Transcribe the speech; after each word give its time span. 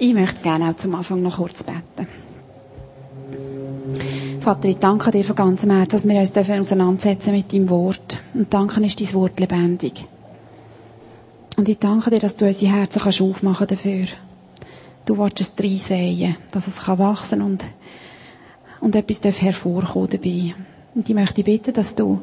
Ich 0.00 0.14
möchte 0.14 0.40
gerne 0.42 0.70
auch 0.70 0.76
zum 0.76 0.94
Anfang 0.94 1.22
noch 1.22 1.38
kurz 1.38 1.64
beten. 1.64 2.06
Vater, 4.40 4.68
ich 4.68 4.76
danke 4.76 5.10
dir 5.10 5.24
von 5.24 5.34
ganzem 5.34 5.72
Herzen, 5.72 5.90
dass 5.90 6.06
wir 6.08 6.20
uns 6.20 6.32
dürfen 6.32 6.60
auseinandersetzen 6.60 7.32
mit 7.34 7.52
deinem 7.52 7.68
Wort. 7.68 8.20
Und 8.32 8.54
danke 8.54 8.80
ist 8.86 9.00
dein 9.00 9.12
Wort 9.14 9.40
lebendig. 9.40 10.04
Und 11.56 11.68
ich 11.68 11.78
danke 11.78 12.10
dir, 12.10 12.20
dass 12.20 12.36
du 12.36 12.46
unsere 12.46 12.72
Herzen 12.72 13.02
kannst 13.02 13.20
aufmachen 13.20 13.66
dafür. 13.66 14.06
Du 15.04 15.18
willst 15.18 15.40
es 15.40 15.52
reinsäen, 15.58 16.36
dass 16.52 16.68
es 16.68 16.84
kann 16.84 17.00
wachsen 17.00 17.42
und, 17.42 17.64
und 18.80 18.94
etwas 18.94 19.20
darf 19.20 19.42
hervorkommen 19.42 20.10
dabei. 20.10 20.54
Und 20.94 21.08
ich 21.08 21.14
möchte 21.14 21.42
bitten, 21.42 21.72
dass 21.72 21.96
du 21.96 22.20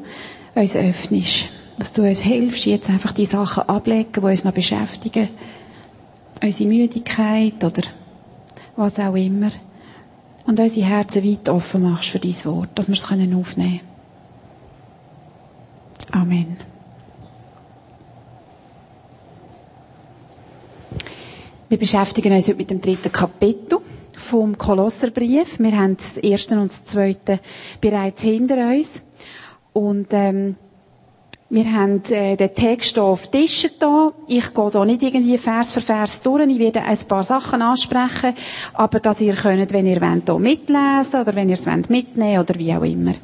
uns 0.54 0.76
öffnest. 0.76 1.48
Dass 1.78 1.92
du 1.92 2.08
uns 2.08 2.20
hilfst, 2.22 2.64
jetzt 2.64 2.88
einfach 2.88 3.12
die 3.12 3.26
Sachen 3.26 3.68
ablegen, 3.68 4.12
die 4.14 4.20
uns 4.20 4.44
noch 4.44 4.54
beschäftigen 4.54 5.28
unsere 6.42 6.68
Müdigkeit 6.68 7.62
oder 7.64 7.82
was 8.76 8.98
auch 8.98 9.14
immer. 9.14 9.50
Und 10.46 10.60
unsere 10.60 10.86
Herzen 10.86 11.24
weit 11.24 11.48
offen 11.48 11.82
machst 11.82 12.10
für 12.10 12.18
dein 12.20 12.44
Wort, 12.44 12.70
dass 12.74 12.88
wir 12.88 12.94
es 12.94 13.04
aufnehmen 13.04 13.42
können. 13.44 13.80
Amen. 16.12 16.56
Wir 21.68 21.78
beschäftigen 21.78 22.32
uns 22.32 22.46
heute 22.46 22.58
mit 22.58 22.70
dem 22.70 22.80
dritten 22.80 23.10
Kapitel 23.10 23.78
vom 24.14 24.56
Kolosserbrief. 24.56 25.58
Wir 25.58 25.76
haben 25.76 25.96
das 25.96 26.16
erste 26.16 26.58
und 26.60 26.70
das 26.70 26.84
zweite 26.84 27.40
bereits 27.80 28.22
hinter 28.22 28.56
uns. 28.70 29.02
Und 29.72 30.06
ähm, 30.12 30.54
wir 31.48 31.72
haben 31.72 32.02
äh, 32.10 32.36
den 32.36 32.54
Text 32.54 32.98
auf 32.98 33.28
Tischen 33.28 33.70
da. 33.78 34.12
Ich 34.26 34.52
gehe 34.52 34.70
da 34.70 34.84
nicht 34.84 35.02
irgendwie 35.02 35.38
Vers 35.38 35.72
für 35.72 35.80
Vers 35.80 36.20
durch. 36.22 36.48
Ich 36.48 36.58
werde 36.58 36.82
ein 36.82 36.98
paar 37.06 37.22
Sachen 37.22 37.62
ansprechen, 37.62 38.34
aber 38.74 38.98
dass 38.98 39.20
ihr 39.20 39.34
könnt, 39.34 39.72
wenn 39.72 39.86
ihr 39.86 40.00
wollt, 40.00 40.24
hier 40.26 40.38
mitlesen 40.40 41.20
oder 41.20 41.34
wenn 41.36 41.48
ihr 41.48 41.54
es 41.54 41.66
wollt, 41.66 41.88
mitnehmen 41.88 42.40
oder 42.40 42.54
wie 42.56 42.74
auch 42.74 42.82
immer. 42.82 43.14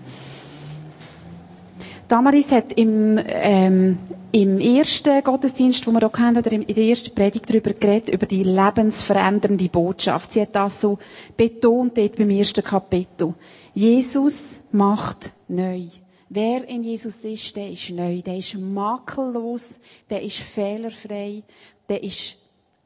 Damaris 2.06 2.52
hat 2.52 2.72
im, 2.74 3.18
ähm, 3.26 3.98
im 4.30 4.60
ersten 4.60 5.24
Gottesdienst, 5.24 5.84
den 5.86 5.94
wir 5.94 6.00
hier 6.00 6.08
kennen, 6.10 6.36
oder 6.36 6.52
in 6.52 6.66
der 6.66 6.84
ersten 6.84 7.14
Predigt 7.14 7.48
darüber 7.50 7.72
geredet, 7.72 8.10
über 8.10 8.26
die 8.26 8.42
lebensverändernde 8.44 9.68
Botschaft. 9.68 10.30
Sie 10.30 10.42
hat 10.42 10.54
das 10.54 10.80
so 10.80 10.98
betont 11.36 11.96
dort 11.98 12.16
beim 12.16 12.30
ersten 12.30 12.62
Kapitel. 12.62 13.34
Jesus 13.74 14.60
macht 14.70 15.32
neu. 15.48 15.86
Wer 16.34 16.66
in 16.66 16.82
Jesus 16.82 17.24
ist, 17.24 17.54
der 17.56 17.70
ist 17.70 17.90
neu, 17.90 18.22
der 18.22 18.38
ist 18.38 18.56
makellos, 18.56 19.78
der 20.08 20.22
ist 20.22 20.38
fehlerfrei, 20.38 21.42
der 21.90 22.02
ist 22.02 22.38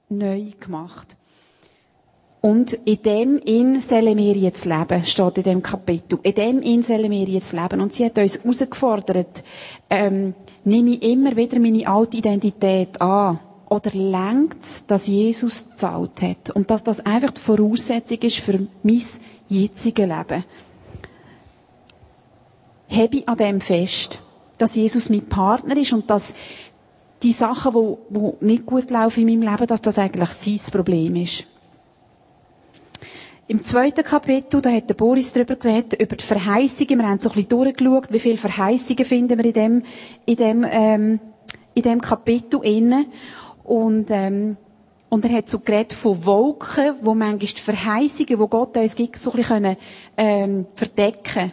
neu 0.09 0.47
gemacht. 0.59 1.17
Und 2.41 2.73
in 2.73 3.03
dem 3.03 3.39
in 3.39 3.81
sollen 3.81 4.19
wir 4.19 4.35
jetzt 4.35 4.65
leben, 4.65 5.07
steht 5.07 5.39
in 5.39 5.45
dem 5.45 5.63
Kapitel. 5.63 6.19
In 6.25 6.35
dem 6.35 6.61
in 6.61 6.83
sollen 6.83 7.09
wir 7.09 7.29
jetzt 7.29 7.53
leben. 7.53 7.81
Und 7.81 7.93
sie 7.93 8.07
hat 8.07 8.19
uns 8.19 8.37
herausgefordert, 8.43 9.45
ähm, 9.91 10.35
nehme 10.65 10.91
ich 10.91 11.03
immer 11.05 11.37
wieder 11.37 11.61
meine 11.61 11.87
alte 11.87 12.17
Identität 12.17 13.01
an. 13.01 13.39
Oder 13.69 13.93
längt's, 13.93 14.87
dass 14.89 15.07
Jesus 15.07 15.71
gezahlt 15.71 16.21
hat? 16.21 16.51
Und 16.51 16.69
dass 16.73 16.83
das 16.83 16.99
einfach 16.99 17.31
die 17.31 17.41
Voraussetzung 17.41 18.19
ist 18.19 18.41
für 18.41 18.67
mein 18.83 19.03
jetziges 19.49 20.09
Leben 20.09 20.45
habe 22.89 23.17
ich 23.17 23.29
an 23.29 23.37
dem 23.37 23.61
fest, 23.61 24.21
dass 24.59 24.77
Jesus 24.77 25.11
mein 25.11 25.27
Partner 25.27 25.77
ist 25.77 25.93
und 25.93 26.09
dass 26.09 26.35
die 27.23 27.33
Sachen, 27.33 27.73
die, 27.73 28.19
die 28.19 28.45
nicht 28.45 28.67
gut 28.67 28.91
laufen 28.91 29.27
in 29.27 29.39
meinem 29.41 29.51
Leben, 29.51 29.67
dass 29.67 29.81
das 29.81 29.99
eigentlich 29.99 30.31
sein 30.31 30.61
Problem 30.73 31.17
ist. 31.17 31.45
Im 33.49 33.63
zweiten 33.63 34.03
Kapitel, 34.03 34.61
da 34.61 34.71
hat 34.71 34.89
der 34.89 34.95
Boris 34.95 35.33
darüber 35.33 35.55
geredet, 35.55 36.01
über 36.01 36.17
die 36.17 36.25
Verheißungen. 36.25 36.99
Wir 36.99 37.09
haben 37.09 37.21
so 37.21 37.29
ein 37.31 37.35
bisschen 37.37 37.51
durchgeschaut, 37.51 38.09
wie 38.11 38.19
viele 38.19 38.37
Verheißungen 38.37 39.05
finden 39.05 39.39
wir 39.39 39.45
in 39.45 39.53
dem, 39.53 39.83
in 40.27 40.37
dem, 40.37 40.67
ähm, 40.69 41.21
in 41.75 41.83
dem 41.83 42.01
Kapitel 42.01 42.61
innen. 42.65 43.07
Und, 43.63 44.11
ähm, 44.11 44.57
und 45.09 45.25
er 45.25 45.37
hat 45.37 45.49
so 45.49 45.61
geredet 45.61 45.93
von 45.93 46.27
Wolken, 46.27 46.95
wo 47.03 47.15
manchmal 47.15 47.39
die 47.39 47.61
Verheißungen, 47.61 48.41
die 48.41 48.49
Gott 48.51 48.77
uns 48.77 48.97
gibt, 48.97 49.17
so 49.17 49.31
ein 49.31 49.37
bisschen 49.37 49.63
können, 49.63 49.77
ähm, 50.17 50.67
verdecken 50.75 51.53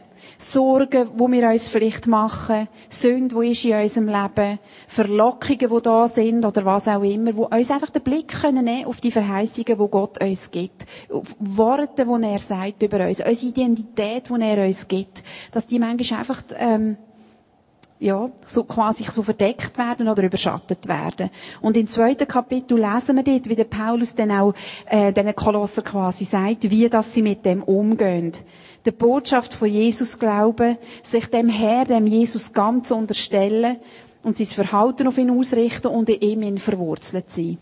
Sorgen, 0.51 1.09
wo 1.15 1.31
wir 1.31 1.47
uns 1.49 1.69
vielleicht 1.69 2.07
machen, 2.07 2.67
Sünde, 2.89 3.39
die 3.41 3.51
ist 3.51 3.65
in 3.65 3.73
unserem 3.81 4.07
Leben, 4.07 4.59
Verlockungen, 4.87 5.69
die 5.69 5.81
da 5.81 6.07
sind 6.07 6.45
oder 6.45 6.65
was 6.65 6.87
auch 6.87 7.01
immer, 7.03 7.35
wo 7.35 7.45
uns 7.45 7.71
einfach 7.71 7.89
den 7.89 8.01
Blick 8.03 8.27
können 8.41 8.65
nehmen 8.65 8.85
auf 8.85 8.99
die 9.01 9.11
Verheißungen, 9.11 9.77
die 9.79 9.87
Gott 9.89 10.21
uns 10.21 10.51
gibt, 10.51 10.85
auf 11.11 11.35
Worte, 11.39 12.05
die 12.05 12.27
er 12.27 12.39
sagt 12.39 12.83
über 12.83 13.07
uns, 13.07 13.19
unsere 13.25 13.49
Identität, 13.51 14.29
die 14.29 14.41
er 14.41 14.65
uns 14.65 14.87
gibt, 14.87 15.23
dass 15.51 15.67
die 15.67 15.79
manchmal 15.79 16.19
einfach 16.19 16.43
ähm, 16.57 16.97
ja, 18.03 18.29
so 18.45 18.63
quasi 18.65 19.05
so 19.05 19.23
verdeckt 19.23 19.77
werden 19.77 20.09
oder 20.09 20.23
überschattet 20.23 20.87
werden. 20.87 21.29
Und 21.61 21.77
im 21.77 21.87
zweiten 21.87 22.27
Kapitel 22.27 22.77
lesen 22.77 23.15
wir 23.15 23.23
dort, 23.23 23.49
wie 23.49 23.55
der 23.55 23.63
Paulus 23.63 24.13
dann 24.13 24.31
auch 24.31 24.53
äh, 24.87 25.13
den 25.13 25.33
Kolosser 25.33 25.81
quasi 25.81 26.25
sagt, 26.25 26.69
wie 26.69 26.89
dass 26.89 27.13
sie 27.13 27.21
mit 27.21 27.45
dem 27.45 27.63
umgehen 27.63 28.33
der 28.85 28.91
Botschaft 28.91 29.53
von 29.53 29.69
Jesus 29.69 30.19
glauben, 30.19 30.77
sich 31.01 31.27
dem 31.27 31.47
Herr, 31.47 31.85
dem 31.85 32.05
Jesus 32.05 32.51
ganz 32.51 32.91
unterstellen 32.91 33.77
und 34.23 34.35
sein 34.35 34.47
Verhalten 34.47 35.07
auf 35.07 35.17
ihn 35.17 35.31
ausrichten 35.31 35.87
und 35.87 36.09
in 36.09 36.43
ihm 36.43 36.57
verwurzelt 36.57 37.29
sein. 37.29 37.57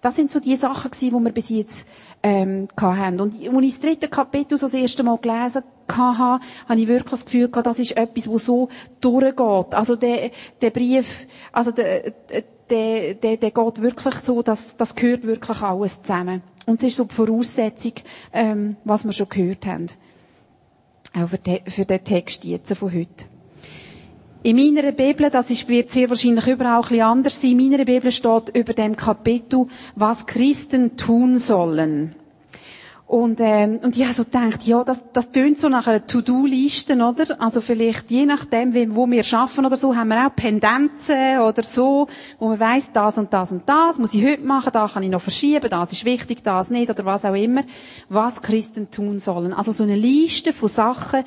Das 0.00 0.16
sind 0.16 0.30
so 0.30 0.40
die 0.40 0.56
Sachen 0.56 0.90
gewesen, 0.90 1.16
die 1.16 1.24
wir 1.24 1.32
bis 1.32 1.48
jetzt 1.50 1.86
ähm, 2.22 2.68
hatten. 2.80 3.20
Und 3.20 3.34
als 3.34 3.64
ich 3.64 3.72
das 3.72 3.80
dritte 3.80 4.08
Kapitel 4.08 4.56
so 4.56 4.66
das 4.66 4.74
erste 4.74 5.02
Mal 5.02 5.18
gelesen 5.18 5.62
habe, 5.90 6.44
habe 6.68 6.80
ich 6.80 6.88
wirklich 6.88 7.10
das 7.10 7.24
Gefühl 7.24 7.48
gehabt, 7.48 7.66
das 7.66 7.78
ist 7.78 7.96
etwas, 7.96 8.28
wo 8.28 8.38
so 8.38 8.68
durchgeht. 9.00 9.74
Also 9.74 9.96
der, 9.96 10.30
der 10.60 10.70
Brief, 10.70 11.26
also 11.52 11.70
der, 11.70 12.12
der, 12.70 13.14
der, 13.14 13.36
der 13.36 13.50
geht 13.50 13.82
wirklich 13.82 14.14
so, 14.16 14.42
dass 14.42 14.76
das 14.76 14.94
gehört 14.94 15.24
wirklich 15.24 15.62
alles 15.62 16.02
zusammen. 16.02 16.42
Und 16.66 16.78
es 16.82 16.88
ist 16.88 16.96
so 16.96 17.04
die 17.04 17.14
Voraussetzung, 17.14 17.94
ähm, 18.32 18.76
was 18.84 19.04
wir 19.04 19.12
schon 19.12 19.28
gehört 19.28 19.66
haben. 19.66 19.86
Auch 21.14 21.28
für, 21.28 21.38
den, 21.38 21.60
für 21.66 21.84
den 21.84 22.04
Text 22.04 22.44
jetzt 22.44 22.72
von 22.76 22.92
heute. 22.92 23.29
In 24.42 24.56
meiner 24.56 24.90
Bibel, 24.92 25.28
das 25.28 25.50
ist, 25.50 25.68
wird 25.68 25.90
sehr 25.90 26.08
wahrscheinlich 26.08 26.46
überall 26.46 26.76
ein 26.76 26.80
bisschen 26.80 27.02
anders 27.02 27.42
sein, 27.42 27.58
in 27.58 27.70
meiner 27.70 27.84
Bibel 27.84 28.10
steht 28.10 28.56
über 28.56 28.72
dem 28.72 28.96
Kapitel, 28.96 29.66
was 29.96 30.26
Christen 30.26 30.96
tun 30.96 31.36
sollen. 31.36 32.14
Und, 33.06 33.40
ähm, 33.40 33.80
und 33.82 33.98
ich 33.98 34.04
habe 34.04 34.14
so 34.14 34.24
gedacht, 34.24 34.62
ja, 34.62 34.82
das, 34.82 35.02
das 35.12 35.30
tönt 35.32 35.58
so 35.58 35.68
nach 35.68 35.88
einer 35.88 36.06
To-Do-Liste, 36.06 36.94
oder? 36.94 37.38
Also 37.38 37.60
vielleicht, 37.60 38.10
je 38.10 38.24
nachdem, 38.24 38.72
wo 38.96 39.10
wir 39.10 39.24
schaffen 39.24 39.66
oder 39.66 39.76
so, 39.76 39.94
haben 39.94 40.08
wir 40.08 40.26
auch 40.26 40.34
Pendenzen 40.34 41.40
oder 41.40 41.62
so, 41.62 42.06
wo 42.38 42.48
man 42.48 42.60
weiss, 42.60 42.92
das 42.92 43.18
und 43.18 43.32
das 43.34 43.52
und 43.52 43.68
das 43.68 43.98
muss 43.98 44.14
ich 44.14 44.24
heute 44.24 44.46
machen, 44.46 44.70
da 44.72 44.88
kann 44.88 45.02
ich 45.02 45.10
noch 45.10 45.20
verschieben, 45.20 45.68
das 45.68 45.92
ist 45.92 46.04
wichtig, 46.06 46.44
das 46.44 46.70
nicht, 46.70 46.88
oder 46.88 47.04
was 47.04 47.24
auch 47.26 47.34
immer, 47.34 47.64
was 48.08 48.40
Christen 48.40 48.90
tun 48.90 49.18
sollen. 49.18 49.52
Also 49.52 49.72
so 49.72 49.82
eine 49.82 49.96
Liste 49.96 50.52
von 50.54 50.68
Sachen, 50.68 51.24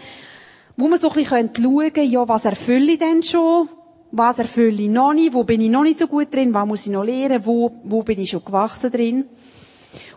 wo 0.75 0.87
man 0.87 0.99
so 0.99 1.09
ein 1.09 1.13
bisschen 1.15 1.49
schauen 1.55 1.93
könnte, 1.93 2.01
ja, 2.01 2.27
was 2.27 2.45
erfülle 2.45 2.93
ich 2.93 2.99
denn 2.99 3.23
schon? 3.23 3.69
Was 4.11 4.39
erfülle 4.39 4.83
ich 4.83 4.89
noch 4.89 5.13
nicht? 5.13 5.33
Wo 5.33 5.43
bin 5.43 5.61
ich 5.61 5.69
noch 5.69 5.83
nicht 5.83 5.99
so 5.99 6.07
gut 6.07 6.33
drin? 6.33 6.53
Was 6.53 6.67
muss 6.67 6.85
ich 6.85 6.91
noch 6.91 7.03
lernen? 7.03 7.45
Wo, 7.45 7.71
wo 7.83 8.03
bin 8.03 8.19
ich 8.19 8.29
schon 8.29 8.45
gewachsen 8.45 8.91
drin? 8.91 9.25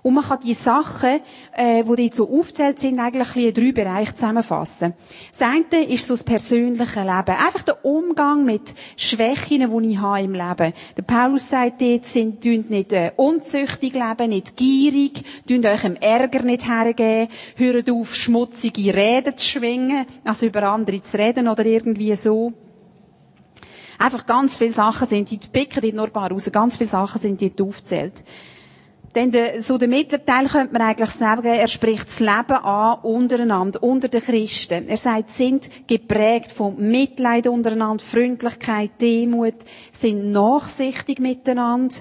Und 0.03 0.15
man 0.15 0.25
kann 0.25 0.41
die 0.45 0.55
Sachen, 0.55 1.21
äh, 1.57 1.85
die 1.85 1.97
dort 1.97 2.15
so 2.15 2.31
aufzählt 2.31 2.81
sind, 2.81 2.99
eigentlich 2.99 3.37
in 3.37 3.55
drei 3.55 3.73
Bereiche 3.73 4.15
zusammenfassen. 4.15 4.95
Das 5.31 5.43
eine 5.43 5.85
ist 5.85 6.07
so 6.07 6.15
das 6.15 6.25
persönliche 6.25 7.01
Leben. 7.01 7.37
Einfach 7.37 7.63
der 7.63 7.85
Umgang 7.85 8.45
mit 8.45 8.75
Schwächen, 8.97 9.61
die 9.83 9.89
ich 9.91 9.99
habe 9.99 10.23
im 10.23 10.33
Leben. 10.33 10.73
Der 10.97 11.03
Paulus 11.03 11.49
sagt 11.49 11.81
dort, 11.81 12.05
sind, 12.05 12.45
nicht 12.45 12.93
äh, 12.93 13.13
unzüchtig 13.17 13.95
leben, 13.95 14.31
nicht 14.31 14.57
gierig, 14.57 15.23
tun 15.47 15.65
euch 15.65 15.85
im 15.85 15.97
Ärger 15.97 16.43
nicht 16.43 16.69
hergeben, 16.69 17.29
hört 17.57 17.91
auf, 17.91 18.15
schmutzige 18.15 18.95
Reden 18.95 19.37
zu 19.37 19.47
schwingen, 19.47 20.07
also 20.25 20.47
über 20.47 20.63
andere 20.65 21.03
zu 21.03 21.19
reden 21.19 21.49
oder 21.49 21.65
irgendwie 21.67 22.15
so. 22.17 22.53
Einfach 23.99 24.27
ganz 24.27 24.57
viele 24.57 24.73
Sachen 24.73 25.07
sind, 25.07 25.31
die 25.31 25.39
picken 25.39 25.81
dort 25.83 25.95
nur 25.95 26.05
ein 26.07 26.13
paar 26.13 26.31
raus, 26.31 26.51
ganz 26.53 26.77
viele 26.77 26.91
Sachen 26.91 27.21
sind 27.21 27.41
dort 27.41 27.61
aufgezählt. 27.61 28.13
Denn 29.17 29.33
so 29.63 29.79
der 29.79 29.89
Mittelteil 29.89 30.47
könnte 30.47 30.75
man 30.75 30.83
eigentlich 30.83 31.09
sagen, 31.09 31.47
er 31.47 31.69
spricht 31.69 32.07
das 32.09 32.21
Leben 32.21 32.53
an 32.63 32.99
untereinander, 33.01 33.83
unter 33.83 34.09
den 34.09 34.21
Christen. 34.21 34.89
Er 34.89 34.99
sagt, 34.99 35.31
sind 35.31 35.71
geprägt 35.87 36.53
von 36.53 36.77
Mitleid 36.79 37.47
untereinander, 37.47 38.05
Freundlichkeit, 38.05 38.91
Demut, 39.01 39.55
sind 39.91 40.33
nachsichtig 40.33 41.19
miteinander, 41.19 41.95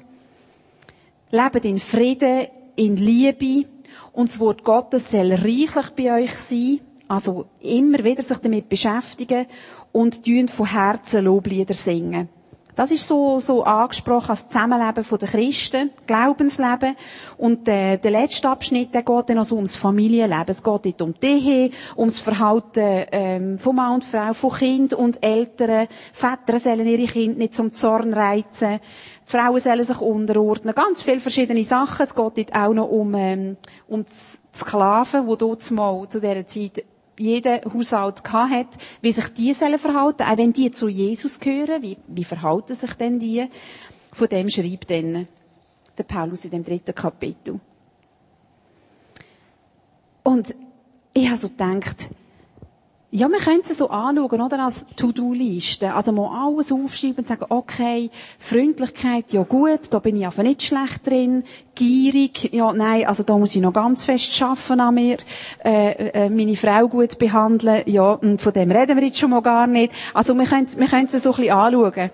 leben 1.32 1.64
in 1.64 1.80
Frieden, 1.80 2.48
in 2.76 2.98
Liebe 2.98 3.66
und 4.12 4.28
das 4.28 4.42
Wort 4.42 4.66
Gottes 4.66 5.10
soll 5.10 5.32
reichlich 5.32 5.90
bei 5.96 6.22
euch 6.22 6.34
sein. 6.34 6.82
Also 7.08 7.46
immer 7.62 8.04
wieder 8.04 8.24
sich 8.24 8.40
damit 8.40 8.68
beschäftigen 8.68 9.46
und 9.94 10.22
von 10.50 10.66
Herzen 10.70 11.24
Loblieder 11.24 11.74
singen. 11.74 12.28
Das 12.76 12.92
ist 12.92 13.08
so, 13.08 13.40
so 13.40 13.64
angesprochen 13.64 14.32
als 14.32 14.50
Zusammenleben 14.50 15.06
der 15.20 15.28
Christen, 15.30 15.92
Glaubensleben. 16.06 16.96
Und 17.38 17.68
äh, 17.70 17.98
der 17.98 18.12
letzte 18.12 18.50
Abschnitt, 18.50 18.94
der 18.94 19.04
geht 19.04 19.30
dann 19.30 19.38
also 19.38 19.56
ums 19.56 19.78
Familienleben. 19.78 20.50
Es 20.50 20.62
geht 20.62 20.86
dort 20.86 21.02
um 21.02 21.14
die 21.22 21.28
Ehe, 21.28 21.72
ums 21.96 22.20
Verhalten 22.20 23.06
ähm, 23.12 23.60
von 23.60 23.76
Mann 23.78 23.96
und 23.96 24.06
Frau, 24.06 24.34
von 24.34 24.52
Kind 24.52 24.94
und 24.94 25.24
Eltern. 25.24 25.88
Väter 26.12 26.60
sollen 26.60 26.86
ihre 26.86 27.06
Kinder 27.06 27.38
nicht 27.38 27.54
zum 27.54 27.72
Zorn 27.72 28.14
reizen. 28.14 28.80
Die 29.26 29.32
Frauen 29.32 29.60
sollen 29.60 29.84
sich 29.84 30.02
unterordnen. 30.02 30.76
Ganz 30.76 31.02
viele 31.02 31.22
verschiedene 31.22 31.64
Sachen. 31.64 32.04
Es 32.04 32.14
geht 32.14 32.38
dort 32.38 32.56
auch 32.56 32.74
noch 32.74 32.90
um, 32.90 33.16
ähm, 33.16 33.58
um 33.88 34.04
die 34.04 34.12
Sklaven, 34.58 35.28
die 35.28 35.38
dort 35.38 35.72
mal 35.72 36.08
zu 36.10 36.20
dieser 36.20 36.46
Zeit 36.46 36.84
jeder 37.18 37.62
Haushalt 37.74 38.24
hat, 38.34 38.68
wie 39.02 39.12
sich 39.12 39.28
die 39.30 39.54
sollen 39.54 39.80
verhalten, 39.80 40.24
auch 40.24 40.38
wenn 40.38 40.54
die 40.54 40.72
zu 40.72 40.88
Jesus 40.88 41.40
gehören, 41.40 41.82
wie, 41.82 41.98
wie 42.08 42.24
verhalten 42.24 42.74
sich 42.74 42.94
denn 42.94 43.20
die? 43.20 43.48
Von 44.12 44.28
dem 44.28 44.50
schreibt 44.50 44.90
dann 44.90 45.28
der 45.98 46.04
Paulus 46.04 46.46
in 46.46 46.52
dem 46.52 46.64
dritten 46.64 46.94
Kapitel. 46.94 47.60
Und 50.24 50.56
ich 51.14 51.28
habe 51.28 51.38
so 51.38 51.50
gedacht, 51.50 52.10
ja, 53.16 53.30
wir 53.30 53.40
können 53.40 53.62
es 53.62 53.78
so 53.78 53.90
anschauen, 53.90 54.42
oder? 54.42 54.60
Als 54.60 54.88
To-Do-Liste. 54.98 55.94
Also 55.94 56.12
mal 56.12 56.48
alles 56.48 56.70
aufschreiben 56.70 57.20
und 57.20 57.26
sagen, 57.26 57.46
okay, 57.48 58.10
Freundlichkeit, 58.40 59.32
ja 59.32 59.44
gut, 59.44 59.94
da 59.94 60.00
bin 60.00 60.18
ich 60.18 60.26
einfach 60.26 60.44
nicht 60.44 60.64
schlecht 60.64 61.08
drin. 61.08 61.46
Gierig, 61.76 62.54
ja, 62.54 62.74
nein, 62.74 63.08
also 63.08 63.24
da 63.24 63.38
muss 63.38 63.56
ich 63.56 63.62
noch 63.62 63.72
ganz 63.72 64.04
fest 64.04 64.34
schaffen 64.34 64.82
an 64.82 64.96
mir. 64.96 65.18
Äh, 65.64 66.26
äh, 66.26 66.30
meine 66.30 66.58
Frau 66.58 66.90
gut 66.90 67.18
behandeln, 67.18 67.84
ja, 67.86 68.16
und 68.16 68.42
von 68.42 68.52
dem 68.52 68.70
reden 68.70 68.98
wir 68.98 69.06
jetzt 69.06 69.18
schon 69.18 69.30
mal 69.30 69.42
gar 69.42 69.66
nicht. 69.66 69.94
Also 70.14 70.34
wir 70.34 70.46
können, 70.46 70.68
wir 70.78 70.88
können 70.88 71.06
es 71.06 71.24
so 71.24 71.32
ein 71.32 71.38
bisschen 71.38 71.54
anschauen. 71.54 72.10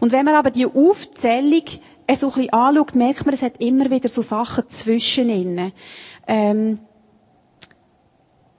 Und 0.00 0.12
wenn 0.12 0.24
man 0.24 0.36
aber 0.36 0.50
die 0.50 0.66
Aufzählung 0.66 1.64
so 2.14 2.28
ein 2.28 2.32
bisschen 2.32 2.52
anschaut, 2.54 2.94
merkt 2.94 3.26
man, 3.26 3.34
es 3.34 3.42
hat 3.42 3.60
immer 3.60 3.90
wieder 3.90 4.08
so 4.08 4.22
Sachen 4.22 4.66
zwischeninnen. 4.68 5.72
Ähm, 6.26 6.78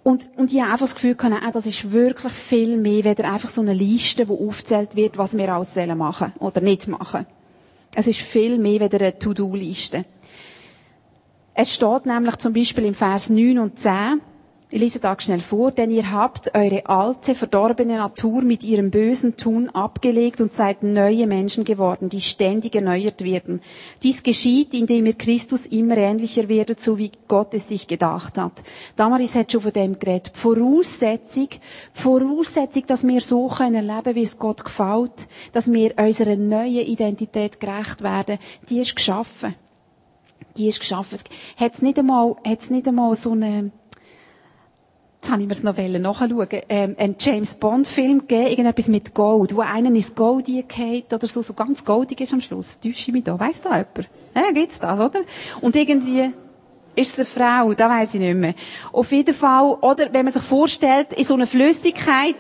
und, 0.07 0.29
und 0.37 0.53
ich 0.53 0.61
habe 0.61 0.71
einfach 0.71 0.85
das 0.85 0.95
Gefühl, 0.95 1.17
ah, 1.19 1.51
das 1.51 1.65
ist 1.65 1.91
wirklich 1.91 2.31
viel 2.31 2.77
mehr, 2.77 3.03
weder 3.03 3.29
einfach 3.29 3.49
so 3.49 3.59
eine 3.59 3.73
Liste, 3.73 4.29
wo 4.29 4.47
aufzählt 4.47 4.95
wird, 4.95 5.17
was 5.17 5.35
wir 5.35 5.53
alles 5.53 5.75
machen 5.97 6.31
oder 6.39 6.61
nicht 6.61 6.87
machen. 6.87 7.25
Es 7.93 8.07
ist 8.07 8.21
viel 8.21 8.57
mehr 8.57 8.79
weder 8.79 9.01
eine 9.01 9.19
To-Do-Liste. 9.19 10.05
Es 11.53 11.73
steht 11.73 12.05
nämlich 12.05 12.37
zum 12.37 12.53
Beispiel 12.53 12.85
im 12.85 12.93
Vers 12.93 13.29
9 13.29 13.59
und 13.59 13.77
10, 13.79 14.21
ich 14.69 14.81
lese 14.81 14.99
da 14.99 15.15
schnell 15.17 15.39
vor, 15.39 15.71
denn 15.71 15.91
ihr 15.91 16.11
habt 16.11 16.53
eure 16.53 16.87
alte, 16.87 17.35
verdorbene 17.35 17.97
Natur 17.97 18.41
mit 18.41 18.65
ihrem 18.65 18.91
bösen 18.91 19.37
Tun 19.37 19.69
abgelegt 19.69 20.41
und 20.41 20.51
seid 20.51 20.83
neue 20.83 21.25
Menschen 21.25 21.63
geworden, 21.63 22.09
die 22.09 22.19
ständig 22.19 22.75
erneuert 22.75 23.23
werden. 23.23 23.61
Dies 24.03 24.23
geschieht, 24.23 24.73
indem 24.73 25.05
ihr 25.05 25.13
Christus 25.13 25.65
immer 25.67 25.95
ähnlicher 25.95 26.49
werdet, 26.49 26.81
so 26.81 26.97
wie 26.97 27.11
Gott 27.29 27.53
es 27.53 27.69
sich 27.69 27.87
gedacht 27.87 28.37
hat. 28.37 28.61
Damaris 28.97 29.35
hat 29.35 29.53
schon 29.53 29.61
von 29.61 29.71
dem 29.71 29.99
geredet. 29.99 30.31
Voraussetzung, 30.35 31.47
Voraussetzung, 31.93 32.83
dass 32.87 33.07
wir 33.07 33.21
so 33.21 33.47
können 33.47 33.87
leben, 33.87 34.15
wie 34.15 34.23
es 34.23 34.37
Gott 34.37 34.65
gefällt, 34.65 35.29
dass 35.53 35.71
wir 35.71 35.97
unserer 35.97 36.35
neuen 36.35 36.85
Identität 36.85 37.61
gerecht 37.61 38.03
werden, 38.03 38.37
die 38.69 38.79
ist 38.79 38.97
geschaffen. 38.97 39.55
Die 40.57 40.67
ist 40.67 40.81
geschaffen. 40.81 41.19
Hat 41.55 41.75
es 41.75 41.81
nicht 41.81 41.97
einmal, 41.97 42.35
hat 42.45 42.61
es 42.61 42.69
nicht 42.69 42.87
einmal 42.87 43.15
so 43.15 43.31
eine, 43.31 43.71
jetzt 45.21 45.31
habe 45.31 45.41
ich 45.41 45.47
mir's 45.47 45.63
noch 45.63 45.75
nachschauen, 45.77 46.47
ähm, 46.69 46.95
einen 46.97 47.15
James 47.19 47.55
Bond 47.55 47.87
Film 47.87 48.19
gegeben, 48.19 48.47
irgendetwas 48.47 48.87
mit 48.87 49.13
Gold, 49.13 49.55
wo 49.55 49.61
einer 49.61 49.89
ins 49.89 50.15
Gold 50.15 50.45
geht 50.45 51.13
oder 51.13 51.27
so, 51.27 51.41
so 51.41 51.53
ganz 51.53 51.83
goldig 51.83 52.21
ist 52.21 52.33
am 52.33 52.41
Schluss. 52.41 52.79
Täusche 52.79 53.09
ich 53.09 53.11
mich 53.11 53.23
da? 53.23 53.39
Weiss 53.39 53.61
da 53.61 53.71
jemand? 53.71 54.09
Ja, 54.35 54.51
gibt's 54.53 54.79
das, 54.79 54.99
oder? 54.99 55.21
Und 55.61 55.75
irgendwie, 55.75 56.31
ist 56.95 57.17
es 57.17 57.19
eine 57.19 57.25
Frau? 57.25 57.73
Da 57.73 57.89
weiss 57.89 58.13
ich 58.13 58.19
nicht 58.19 58.35
mehr. 58.35 58.53
Auf 58.91 59.11
jeden 59.11 59.33
Fall, 59.33 59.77
oder, 59.81 60.11
wenn 60.13 60.25
man 60.25 60.33
sich 60.33 60.43
vorstellt, 60.43 61.13
in 61.13 61.23
so 61.23 61.33
einer 61.33 61.47
Flüssigkeit, 61.47 62.37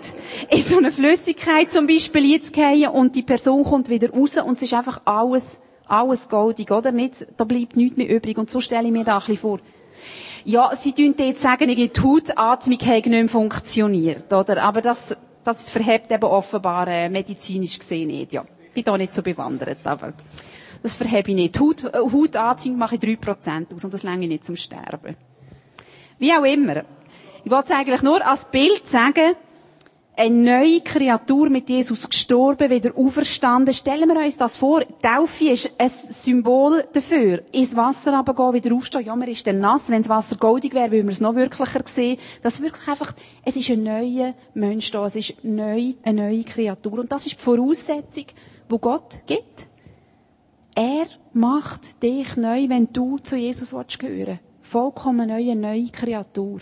in 0.49 0.61
so 0.61 0.77
einer 0.77 0.91
Flüssigkeit 0.91 1.71
zum 1.71 1.87
Beispiel 1.87 2.25
jetzt 2.31 2.57
und 2.93 3.15
die 3.15 3.23
Person 3.23 3.63
kommt 3.63 3.89
wieder 3.89 4.11
raus 4.11 4.37
und 4.37 4.57
es 4.57 4.63
ist 4.63 4.73
einfach 4.73 5.01
alles, 5.05 5.61
alles 5.87 6.29
goldig, 6.29 6.71
oder? 6.71 6.91
Nicht, 6.91 7.27
da 7.37 7.43
bleibt 7.43 7.75
nichts 7.75 7.97
mehr 7.97 8.09
übrig. 8.09 8.37
Und 8.37 8.49
so 8.49 8.59
stelle 8.59 8.87
ich 8.87 8.91
mir 8.91 9.03
da 9.03 9.13
ein 9.13 9.19
bisschen 9.19 9.37
vor. 9.37 9.59
Ja, 10.47 10.73
sie 10.73 10.93
tun 10.93 11.13
jetzt 11.17 11.41
sagen, 11.41 11.67
die 11.67 11.91
Hautatmung 12.01 12.79
hat 12.79 13.05
nicht 13.05 13.05
mehr 13.07 13.27
funktioniert, 13.27 14.31
oder? 14.31 14.63
Aber 14.63 14.79
das, 14.79 15.17
das 15.43 15.69
verhebt 15.69 16.09
eben 16.09 16.23
offenbar 16.23 16.87
äh, 16.87 17.09
medizinisch 17.09 17.77
gesehen 17.77 18.07
nicht, 18.07 18.31
ja. 18.31 18.45
Bin 18.73 18.85
da 18.85 18.97
nicht 18.97 19.13
so 19.13 19.21
bewandert, 19.21 19.79
aber 19.83 20.13
das 20.81 20.95
verhebe 20.95 21.31
ich 21.31 21.35
nicht. 21.35 21.59
Haut, 21.59 21.83
äh, 21.83 21.97
Hautatmung 21.97 22.77
mache 22.77 22.95
ich 22.95 23.01
3% 23.01 23.75
aus 23.75 23.83
und 23.83 23.93
das 23.93 24.03
länge 24.03 24.25
nicht 24.29 24.45
zum 24.45 24.55
Sterben. 24.55 25.17
Wie 26.17 26.31
auch 26.31 26.45
immer. 26.45 26.85
Ich 27.43 27.51
wollte 27.51 27.73
es 27.73 27.77
eigentlich 27.77 28.01
nur 28.01 28.25
als 28.25 28.45
Bild 28.45 28.87
sagen, 28.87 29.35
eine 30.17 30.35
neue 30.35 30.81
Kreatur 30.81 31.47
mit 31.49 31.69
Jesus 31.69 32.09
gestorben, 32.09 32.71
wieder 32.71 32.97
auferstanden. 32.97 33.71
Stellen 33.71 34.09
wir 34.09 34.19
uns 34.19 34.35
das 34.35 34.57
vor. 34.57 34.83
Taufe 35.01 35.49
ist 35.49 35.71
ein 35.77 35.89
Symbol 35.89 36.83
dafür. 36.91 37.43
Ins 37.51 37.75
Wasser 37.75 38.17
aber 38.17 38.33
gehen, 38.33 38.63
wieder 38.63 38.75
aufstehen. 38.75 39.05
Ja, 39.05 39.15
man 39.15 39.27
ist 39.29 39.45
dann 39.45 39.59
nass. 39.59 39.89
Wenn 39.89 40.01
das 40.01 40.09
Wasser 40.09 40.35
goldig 40.37 40.73
wäre, 40.73 40.91
würden 40.91 41.05
wir 41.05 41.13
es 41.13 41.21
noch 41.21 41.35
wirklicher 41.35 41.81
sehen. 41.85 42.17
Das 42.41 42.55
ist 42.55 42.61
wirklich 42.61 42.87
einfach, 42.87 43.13
es 43.45 43.55
ist 43.57 43.69
ein 43.69 43.83
neuer 43.83 44.33
Mensch 44.55 44.89
da. 44.89 45.05
Es 45.05 45.15
ist 45.15 45.35
neu, 45.43 45.93
eine 46.01 46.23
neue 46.23 46.43
Kreatur. 46.43 46.99
Und 46.99 47.11
das 47.11 47.27
ist 47.27 47.37
die 47.37 47.43
Voraussetzung, 47.43 48.25
wo 48.69 48.79
Gott 48.79 49.19
gibt. 49.27 49.67
Er 50.73 51.05
macht 51.33 52.01
dich 52.01 52.37
neu, 52.37 52.67
wenn 52.69 52.91
du 52.91 53.19
zu 53.19 53.37
Jesus 53.37 53.69
gehören 53.99 54.27
willst. 54.27 54.41
Vollkommen 54.61 55.29
neue, 55.29 55.55
neue 55.55 55.89
Kreatur. 55.89 56.61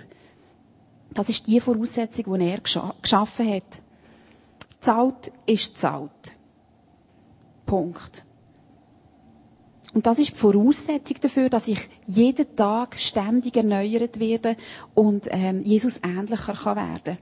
Das 1.15 1.29
ist 1.29 1.47
die 1.47 1.59
Voraussetzung, 1.59 2.37
die 2.37 2.49
er 2.49 2.59
geschaffen 2.59 3.51
hat. 3.51 3.81
Zahlt 4.79 5.31
ist 5.47 5.77
zahlt. 5.77 6.37
Punkt. 7.65 8.25
Und 9.93 10.05
das 10.05 10.19
ist 10.19 10.31
die 10.31 10.35
Voraussetzung 10.35 11.17
dafür, 11.21 11.49
dass 11.49 11.69
ich 11.69 11.89
jeden 12.05 12.55
Tag 12.55 12.95
ständig 12.99 13.55
erneuert 13.55 14.19
werde 14.19 14.57
und 14.93 15.27
ähm, 15.31 15.63
Jesus 15.63 16.01
ähnlicher 16.03 16.53
kann 16.53 16.75
werden 16.75 17.17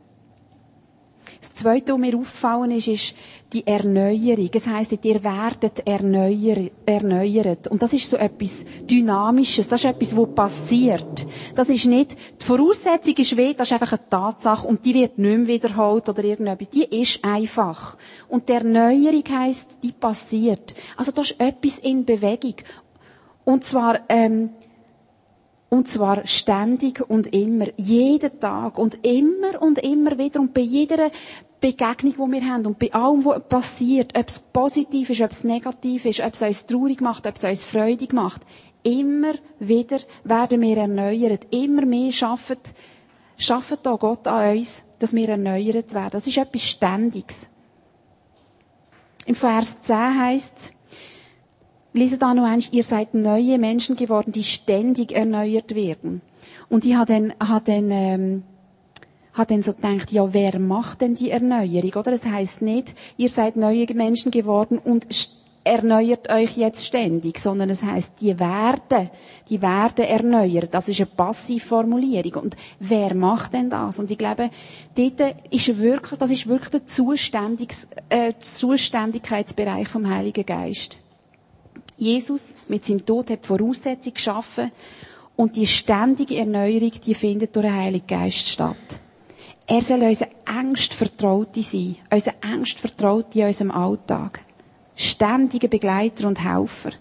das 1.44 1.54
Zweite, 1.54 1.92
was 1.92 2.00
mir 2.00 2.18
aufgefallen 2.18 2.72
ist, 2.72 2.88
ist 2.88 3.16
die 3.52 3.68
Erneuerung. 3.68 4.50
Es 4.54 4.66
heisst, 4.66 4.98
ihr 5.04 5.22
werdet 5.24 5.86
erneuert. 5.86 7.68
Und 7.68 7.82
das 7.82 7.92
ist 7.92 8.10
so 8.10 8.16
etwas 8.16 8.64
Dynamisches. 8.90 9.68
Das 9.68 9.84
ist 9.84 9.90
etwas, 9.90 10.16
was 10.16 10.34
passiert. 10.34 11.26
Das 11.54 11.68
ist 11.70 11.86
nicht, 11.86 12.16
die 12.42 12.46
Voraussetzung 12.46 13.16
ist 13.18 13.36
weh, 13.36 13.54
das 13.54 13.68
ist 13.68 13.74
einfach 13.74 13.92
eine 13.92 14.10
Tatsache 14.10 14.66
und 14.66 14.86
die 14.86 14.94
wird 14.94 15.18
nicht 15.18 15.38
mehr 15.38 15.48
wiederholt 15.48 16.08
oder 16.08 16.24
irgendetwas. 16.24 16.70
Die 16.70 16.86
ist 17.02 17.20
einfach. 17.26 17.98
Und 18.30 18.48
die 18.48 18.54
Erneuerung 18.54 19.24
heisst, 19.30 19.80
die 19.84 19.92
passiert. 19.92 20.74
Also 20.96 21.12
da 21.12 21.24
ist 21.24 21.40
etwas 21.40 21.80
in 21.80 22.06
Bewegung. 22.06 22.56
Und 23.44 23.66
zwar, 23.66 24.00
ähm, 24.08 24.52
und 25.74 25.88
zwar 25.88 26.28
ständig 26.28 27.02
und 27.10 27.34
immer. 27.34 27.66
Jeden 27.78 28.40
Tag. 28.40 28.78
Und 28.78 29.04
immer 29.04 29.60
und 29.60 29.80
immer 29.80 30.20
wieder. 30.20 30.40
Und 30.40 30.54
bei 30.54 30.62
jeder 30.62 31.10
Begegnung, 31.60 32.14
die 32.14 32.32
wir 32.32 32.46
haben 32.46 32.68
und 32.68 32.78
bei 32.78 32.94
allem, 32.94 33.26
was 33.26 33.42
passiert, 33.50 34.16
ob 34.16 34.28
es 34.28 34.38
positiv 34.38 35.10
ist, 35.10 35.22
ob 35.22 35.32
es 35.32 35.44
negativ 35.44 36.06
ist, 36.06 36.20
ob 36.20 36.36
es 36.36 36.44
uns 36.44 36.68
traurig 36.68 37.02
macht, 37.02 37.26
ob 37.26 37.36
es 37.38 37.44
uns 37.44 37.64
freudig 37.64 38.14
macht, 38.14 38.42
immer 38.84 39.34
wieder 39.58 39.98
werden 40.24 40.62
wir 40.62 40.78
erneuert. 40.78 41.48
Immer 41.50 41.88
mehr 41.88 42.12
schafft, 42.12 42.60
schafft 43.40 43.84
da 43.84 43.96
Gott 43.96 44.28
an 44.28 44.56
uns, 44.56 44.84
dass 45.00 45.16
wir 45.16 45.28
erneuert 45.28 45.96
werden. 45.96 46.12
Das 46.12 46.28
ist 46.28 46.38
etwas 46.38 46.62
Ständiges. 46.62 47.50
Im 49.26 49.34
Vers 49.34 49.82
10 49.82 50.20
heißt 50.20 50.56
es, 50.56 50.74
lese 51.94 52.18
da 52.18 52.34
noch 52.34 52.46
eins, 52.46 52.70
ihr 52.72 52.84
seid 52.84 53.14
neue 53.14 53.58
Menschen 53.58 53.96
geworden, 53.96 54.32
die 54.32 54.44
ständig 54.44 55.12
erneuert 55.12 55.76
werden. 55.76 56.22
Und 56.70 56.86
ich 56.86 56.96
habe 56.96 57.14
dann, 57.14 57.34
habe 57.40 57.64
dann, 57.66 57.92
ähm, 57.92 58.44
habe 59.34 59.54
dann 59.54 59.62
so 59.62 59.74
gedacht, 59.74 60.12
ja, 60.12 60.34
wer 60.34 60.60
macht 60.60 61.02
denn 61.02 61.16
die 61.16 61.32
Erneuerung, 61.32 61.94
oder? 61.94 62.12
Das 62.12 62.26
heißt 62.26 62.62
nicht, 62.62 62.96
ihr 63.18 63.30
seid 63.30 63.56
neue 63.56 63.86
Menschen 63.94 64.32
geworden 64.32 64.80
und 64.80 65.08
erneuert 65.64 66.30
euch 66.30 66.58
jetzt 66.58 66.86
ständig, 66.86 67.40
sondern 67.40 67.70
es 67.70 67.84
heißt, 67.84 68.20
die 68.22 68.38
werden, 68.40 69.10
die 69.50 69.62
werden 69.62 70.06
erneuert. 70.06 70.74
Das 70.74 70.90
ist 70.90 71.00
eine 71.00 71.06
Passivformulierung. 71.06 72.44
Und 72.44 72.58
wer 72.80 73.16
macht 73.16 73.54
denn 73.54 73.70
das? 73.70 74.00
Und 74.00 74.12
ich 74.12 74.18
glaube, 74.18 74.50
dort 74.96 75.36
ist 75.50 75.78
wirklich, 75.78 76.20
das 76.20 76.32
ist 76.32 76.48
wirklich 76.48 76.70
der 76.70 76.86
Zuständigs, 76.86 77.88
äh, 78.10 78.34
Zuständigkeitsbereich 78.40 79.88
vom 79.88 80.10
Heiligen 80.10 80.46
Geist. 80.46 80.98
Jesus 81.98 82.56
mit 82.68 82.84
seinem 82.84 83.06
Tod 83.06 83.30
hat 83.30 83.44
die 83.44 83.48
Voraussetzung 83.48 84.14
geschaffen 84.14 84.72
und 85.36 85.56
die 85.56 85.68
ständige 85.68 86.38
Erneuerung, 86.38 86.92
die 87.06 87.14
findet 87.14 87.56
durch 87.56 87.66
den 87.66 87.76
Heiligen 87.76 88.08
Geist 88.08 88.48
statt. 88.48 89.00
Er 89.66 89.82
soll 89.82 90.04
unser 90.04 90.28
engst 90.46 90.94
Vertraute 90.94 91.64
sein, 91.64 91.96
unser 92.12 92.34
engst 92.42 92.80
Vertraute 92.80 93.40
in 93.40 93.46
unserem 93.48 93.72
Alltag. 93.72 94.46
Ständiger 94.96 95.68
Begleiter 95.68 96.28
und 96.28 96.44
Helfer. 96.44 96.92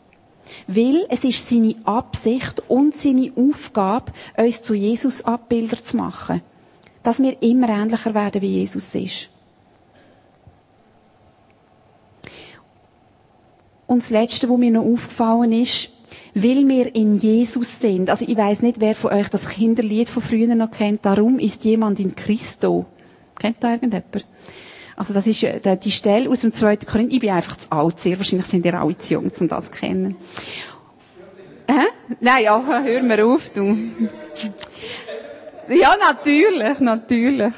Weil 0.67 1.07
es 1.09 1.25
ist 1.25 1.49
seine 1.49 1.75
Absicht 1.85 2.63
und 2.69 2.95
seine 2.95 3.33
Aufgabe, 3.37 4.13
uns 4.37 4.63
zu 4.63 4.75
Jesus 4.75 5.25
Abbilder 5.25 5.83
zu 5.83 5.97
machen. 5.97 6.43
Dass 7.03 7.23
wir 7.23 7.43
immer 7.43 7.69
ähnlicher 7.69 8.15
werden, 8.15 8.43
wie 8.43 8.59
Jesus 8.59 8.95
ist. 8.95 9.29
Und 13.93 14.03
das 14.03 14.09
Letzte, 14.09 14.49
was 14.49 14.57
mir 14.57 14.71
noch 14.71 14.87
aufgefallen 14.87 15.53
ist, 15.53 15.91
weil 16.33 16.67
wir 16.67 16.95
in 16.95 17.15
Jesus 17.15 17.79
sind. 17.79 18.09
Also 18.09 18.25
ich 18.27 18.39
weiß 18.39 18.63
nicht, 18.63 18.81
wer 18.81 18.95
von 18.95 19.13
euch 19.13 19.29
das 19.29 19.51
Kinderlied 19.51 20.09
von 20.09 20.23
früher 20.23 20.55
noch 20.55 20.71
kennt. 20.71 21.05
Darum 21.05 21.39
ist 21.39 21.67
jemand 21.67 22.01
in 22.01 22.17
Christo. 22.17 22.87
Kennt 23.39 23.57
da 23.61 23.73
irgendjemand? 23.73 24.27
Also 24.97 25.13
das 25.13 25.27
ist 25.27 25.43
äh, 25.43 25.77
die 25.77 25.91
Stelle 25.91 26.31
aus 26.31 26.41
dem 26.41 26.53
2. 26.53 26.79
Korinther. 26.79 27.13
Ich 27.13 27.21
bin 27.21 27.29
einfach 27.29 27.59
zu 27.59 27.71
alt. 27.71 28.01
Sehr 28.01 28.17
wahrscheinlich 28.17 28.47
sind 28.47 28.65
ihr 28.65 28.81
alle 28.81 28.97
zu 28.97 29.13
jung, 29.13 29.31
um 29.39 29.49
das 29.49 29.67
zu 29.67 29.71
kennen. 29.73 30.17
Hä? 31.69 31.85
Nein, 32.19 32.45
ja, 32.45 32.65
hör 32.83 33.03
mir 33.03 33.27
auf, 33.27 33.51
du. 33.51 33.77
Ja, 35.69 35.97
natürlich, 36.01 36.81
natürlich. 36.81 37.53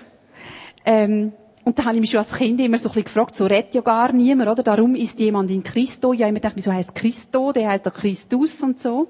Ähm, 0.84 1.32
und 1.64 1.78
da 1.78 1.84
habe 1.84 1.94
ich 1.94 2.00
mich 2.02 2.10
schon 2.10 2.18
als 2.18 2.34
Kind 2.34 2.60
immer 2.60 2.76
so 2.76 2.90
ein 2.90 2.92
bisschen 2.92 3.04
gefragt, 3.04 3.36
so 3.36 3.46
redet 3.46 3.74
ja 3.74 3.80
gar 3.80 4.12
niemand, 4.12 4.50
oder? 4.50 4.62
Darum 4.62 4.94
ist 4.94 5.18
jemand 5.18 5.50
in 5.50 5.62
Christo. 5.62 6.12
Ja, 6.12 6.28
immer 6.28 6.34
gedacht, 6.34 6.56
wieso 6.56 6.70
heißt 6.70 6.94
Christo? 6.94 7.52
Der 7.52 7.70
heißt 7.70 7.86
doch 7.86 7.94
Christus 7.94 8.62
und 8.62 8.80
so. 8.80 9.08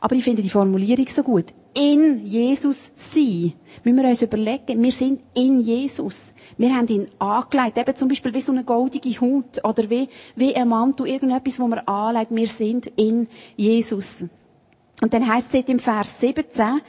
Aber 0.00 0.16
ich 0.16 0.24
finde 0.24 0.42
die 0.42 0.50
Formulierung 0.50 1.06
so 1.08 1.22
gut. 1.22 1.46
In 1.72 2.26
Jesus 2.26 2.90
sein. 2.94 3.52
Müssen 3.84 3.96
wir 3.96 4.08
uns 4.08 4.22
überlegen, 4.22 4.82
wir 4.82 4.92
sind 4.92 5.20
in 5.34 5.60
Jesus. 5.60 6.34
Wir 6.58 6.74
haben 6.74 6.88
ihn 6.88 7.08
angelegt. 7.20 7.78
Eben 7.78 7.96
zum 7.96 8.08
Beispiel 8.08 8.34
wie 8.34 8.40
so 8.40 8.52
eine 8.52 8.64
goldige 8.64 9.20
Haut. 9.20 9.64
Oder 9.64 9.88
wie, 9.88 10.08
wie 10.34 10.54
ein 10.54 10.68
Mantel, 10.68 11.06
irgendetwas, 11.06 11.60
wo 11.60 11.68
man 11.68 11.78
anlegt. 11.80 12.34
Wir 12.34 12.48
sind 12.48 12.88
in 12.96 13.28
Jesus. 13.56 14.24
Und 15.00 15.14
dann 15.14 15.28
heißt 15.28 15.54
es 15.54 15.64
im 15.68 15.78
Vers 15.78 16.20
17, 16.20 16.80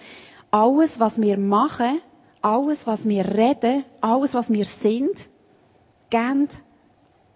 alles, 0.50 1.00
was 1.00 1.22
wir 1.22 1.38
machen, 1.38 2.00
alles, 2.46 2.86
was 2.86 3.10
wir 3.10 3.26
reden, 3.26 3.84
alles, 4.02 4.36
was 4.36 4.54
wir 4.54 4.66
sind, 4.66 5.30
gern, 6.12 6.48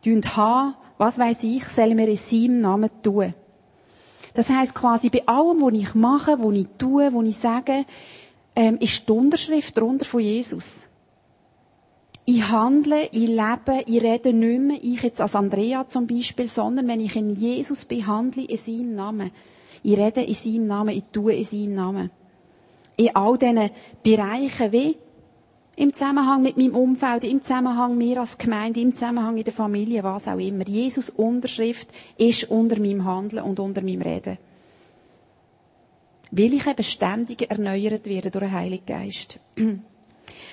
tun 0.04 0.22
haben, 0.36 0.75
was 1.00 1.18
weiß 1.18 1.44
ich, 1.46 1.66
sollen 1.66 1.98
wir 1.98 2.08
in 2.08 2.16
seinem 2.16 2.62
Namen 2.62 2.89
tun. 3.01 3.34
Das 4.36 4.50
heißt 4.50 4.75
quasi, 4.75 5.10
bei 5.10 5.25
allem, 5.25 5.62
was 5.62 5.74
ich 5.74 5.96
mache, 5.96 6.38
was 6.38 6.54
ich 6.54 6.68
tue, 6.78 7.12
was 7.12 7.25
ich 7.25 7.38
sage, 7.38 7.86
ähm, 8.56 8.78
ist 8.80 9.10
die 9.10 9.12
Unterschrift 9.12 9.75
darunter 9.75 10.06
von 10.06 10.20
Jesus. 10.20 10.88
Ich 12.25 12.48
handle, 12.48 13.10
ich 13.12 13.28
lebe, 13.28 13.84
ich 13.88 14.04
rede 14.04 14.32
nicht 14.32 14.62
mehr, 14.62 14.78
ich 14.80 15.01
jetzt 15.01 15.22
als 15.22 15.36
Andrea 15.36 15.88
zum 15.88 16.06
Beispiel, 16.06 16.48
sondern 16.48 16.88
wenn 16.88 17.01
ich 17.01 17.16
in 17.16 17.36
Jesus 17.36 17.84
behandle, 17.84 18.44
in 18.44 18.58
seinem 18.58 18.94
Namen. 18.94 19.32
Ich 19.82 19.98
rede 19.98 20.22
in 20.22 20.36
seinem 20.36 20.68
Namen, 20.68 20.96
ich 20.96 21.06
tue 21.12 21.34
in 21.34 21.44
seinem 21.44 21.74
Namen 21.74 22.12
in 23.00 23.15
all 23.15 23.38
diesen 23.38 23.70
Bereichen 24.03 24.72
wie 24.72 24.98
im 25.77 25.94
Zusammenhang 25.94 26.41
mit 26.44 26.58
meinem 26.58 26.75
Umfeld, 26.75 27.24
im 27.24 27.41
Zusammenhang 27.41 27.98
mir 27.98 28.20
als 28.20 28.38
Gemeinde, 28.38 28.82
im 28.82 28.94
Zusammenhang 28.94 29.38
in 29.38 29.46
der 29.46 29.53
Familie, 29.53 30.03
was 30.03 30.27
auch 30.27 30.38
immer. 30.38 30.68
Jesus 30.68 31.10
Unterschrift 31.10 31.89
ist 32.18 32.50
unter 32.50 32.77
meinem 32.79 33.06
Handeln 33.06 33.44
und 33.44 33.60
unter 33.62 33.82
meinem 33.82 34.01
Reden. 34.01 34.38
Will 36.32 36.53
ich 36.53 36.68
eben 36.68 36.84
ständig 36.84 37.50
erneuert 37.50 38.06
werden 38.08 38.32
durch 38.32 38.44
den 38.44 38.51
Heiligen 38.51 38.86
Geist. 38.86 39.39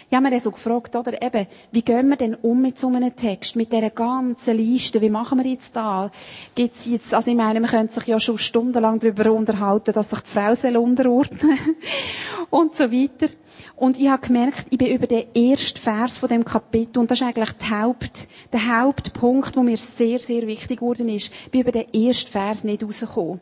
Ich 0.09 0.17
habe 0.17 0.31
mir 0.31 0.39
so 0.39 0.53
gefragt, 0.53 0.95
oder 0.95 1.21
eben, 1.21 1.49
wie 1.73 1.83
gehen 1.83 2.09
wir 2.09 2.17
denn 2.17 2.37
um 2.37 2.63
mit 2.63 2.79
so 2.79 2.87
einem 2.87 3.17
Text, 3.17 3.57
mit 3.57 3.73
dieser 3.73 3.91
ganzen 3.91 4.57
Liste, 4.57 5.01
wie 5.01 5.11
machen 5.11 5.43
wir 5.43 5.51
jetzt 5.51 5.75
da? 5.75 6.13
Gibt's 6.55 6.87
jetzt, 6.87 7.13
also 7.13 7.29
ich 7.29 7.37
meine, 7.37 7.61
man 7.61 7.69
könnte 7.69 7.95
sich 7.95 8.07
ja 8.07 8.21
schon 8.21 8.39
stundenlang 8.39 9.01
darüber 9.01 9.33
unterhalten, 9.33 9.93
dass 9.93 10.11
sich 10.11 10.21
die 10.21 10.31
Frau 10.31 10.55
soll 10.55 10.77
unterordnen 10.77 11.59
und 12.51 12.77
so 12.77 12.93
weiter. 12.93 13.27
Und 13.75 13.99
ich 13.99 14.09
habe 14.09 14.25
gemerkt, 14.25 14.67
ich 14.71 14.79
bin 14.79 14.95
über 14.95 15.09
den 15.09 15.35
ersten 15.35 15.81
Vers 15.81 16.19
von 16.19 16.29
dem 16.29 16.45
Kapitel, 16.45 17.01
und 17.01 17.11
das 17.11 17.21
ist 17.21 17.27
eigentlich 17.27 17.53
der, 17.53 17.83
Haupt, 17.83 18.29
der 18.53 18.81
Hauptpunkt, 18.81 19.57
wo 19.57 19.63
mir 19.65 19.77
sehr, 19.77 20.21
sehr 20.21 20.47
wichtig 20.47 20.79
geworden 20.79 21.09
ist, 21.09 21.33
bin 21.51 21.63
über 21.63 21.73
den 21.73 21.93
ersten 21.93 22.31
Vers 22.31 22.63
nicht 22.63 22.85
rausgekommen. 22.85 23.41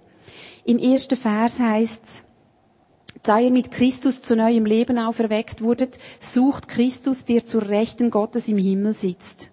Im 0.65 0.79
ersten 0.79 1.17
Vers 1.17 1.61
heißt 1.61 2.05
es, 2.05 2.25
da 3.25 3.39
ihr 3.39 3.51
mit 3.51 3.71
Christus 3.71 4.23
zu 4.23 4.37
neuem 4.37 4.67
Leben 4.67 4.99
auferweckt 4.99 5.63
wurdet, 5.63 5.99
sucht 6.21 6.69
Christus, 6.69 7.25
der 7.25 7.45
zur 7.45 7.69
Rechten 7.69 8.11
Gottes 8.11 8.49
im 8.49 8.59
Himmel 8.59 8.93
sitzt. 8.93 9.51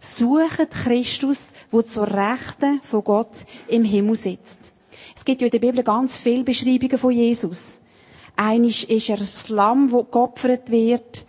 Suchet 0.00 0.70
Christus, 0.70 1.52
wo 1.70 1.82
zur 1.82 2.06
Rechten 2.06 2.80
von 2.82 3.04
Gott 3.04 3.44
im 3.68 3.84
Himmel 3.84 4.14
sitzt. 4.14 4.72
Es 5.16 5.24
gibt 5.24 5.40
ja 5.40 5.46
in 5.46 5.50
der 5.50 5.58
Bibel 5.58 5.82
ganz 5.82 6.16
viele 6.16 6.44
Beschreibungen 6.44 6.96
von 6.98 7.10
Jesus. 7.10 7.80
Einisch 8.36 8.84
ist 8.84 9.10
er 9.10 9.16
das 9.16 9.48
Lamm, 9.48 9.90
wo 9.90 10.04
geopfert 10.04 10.70
wird. 10.70 11.26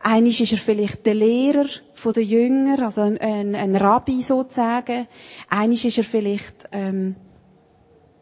Einisch 0.00 0.40
ist 0.40 0.52
er 0.52 0.58
vielleicht 0.58 1.06
der 1.06 1.14
Lehrer 1.14 1.66
von 1.94 2.12
den 2.12 2.28
Jüngern, 2.28 2.80
also 2.80 3.00
ein, 3.00 3.18
ein, 3.18 3.54
ein 3.54 3.74
Rabbi 3.74 4.22
sozusagen. 4.22 5.08
Einisch 5.48 5.86
ist 5.86 5.98
er 5.98 6.04
vielleicht 6.04 6.68
ähm, 6.72 7.16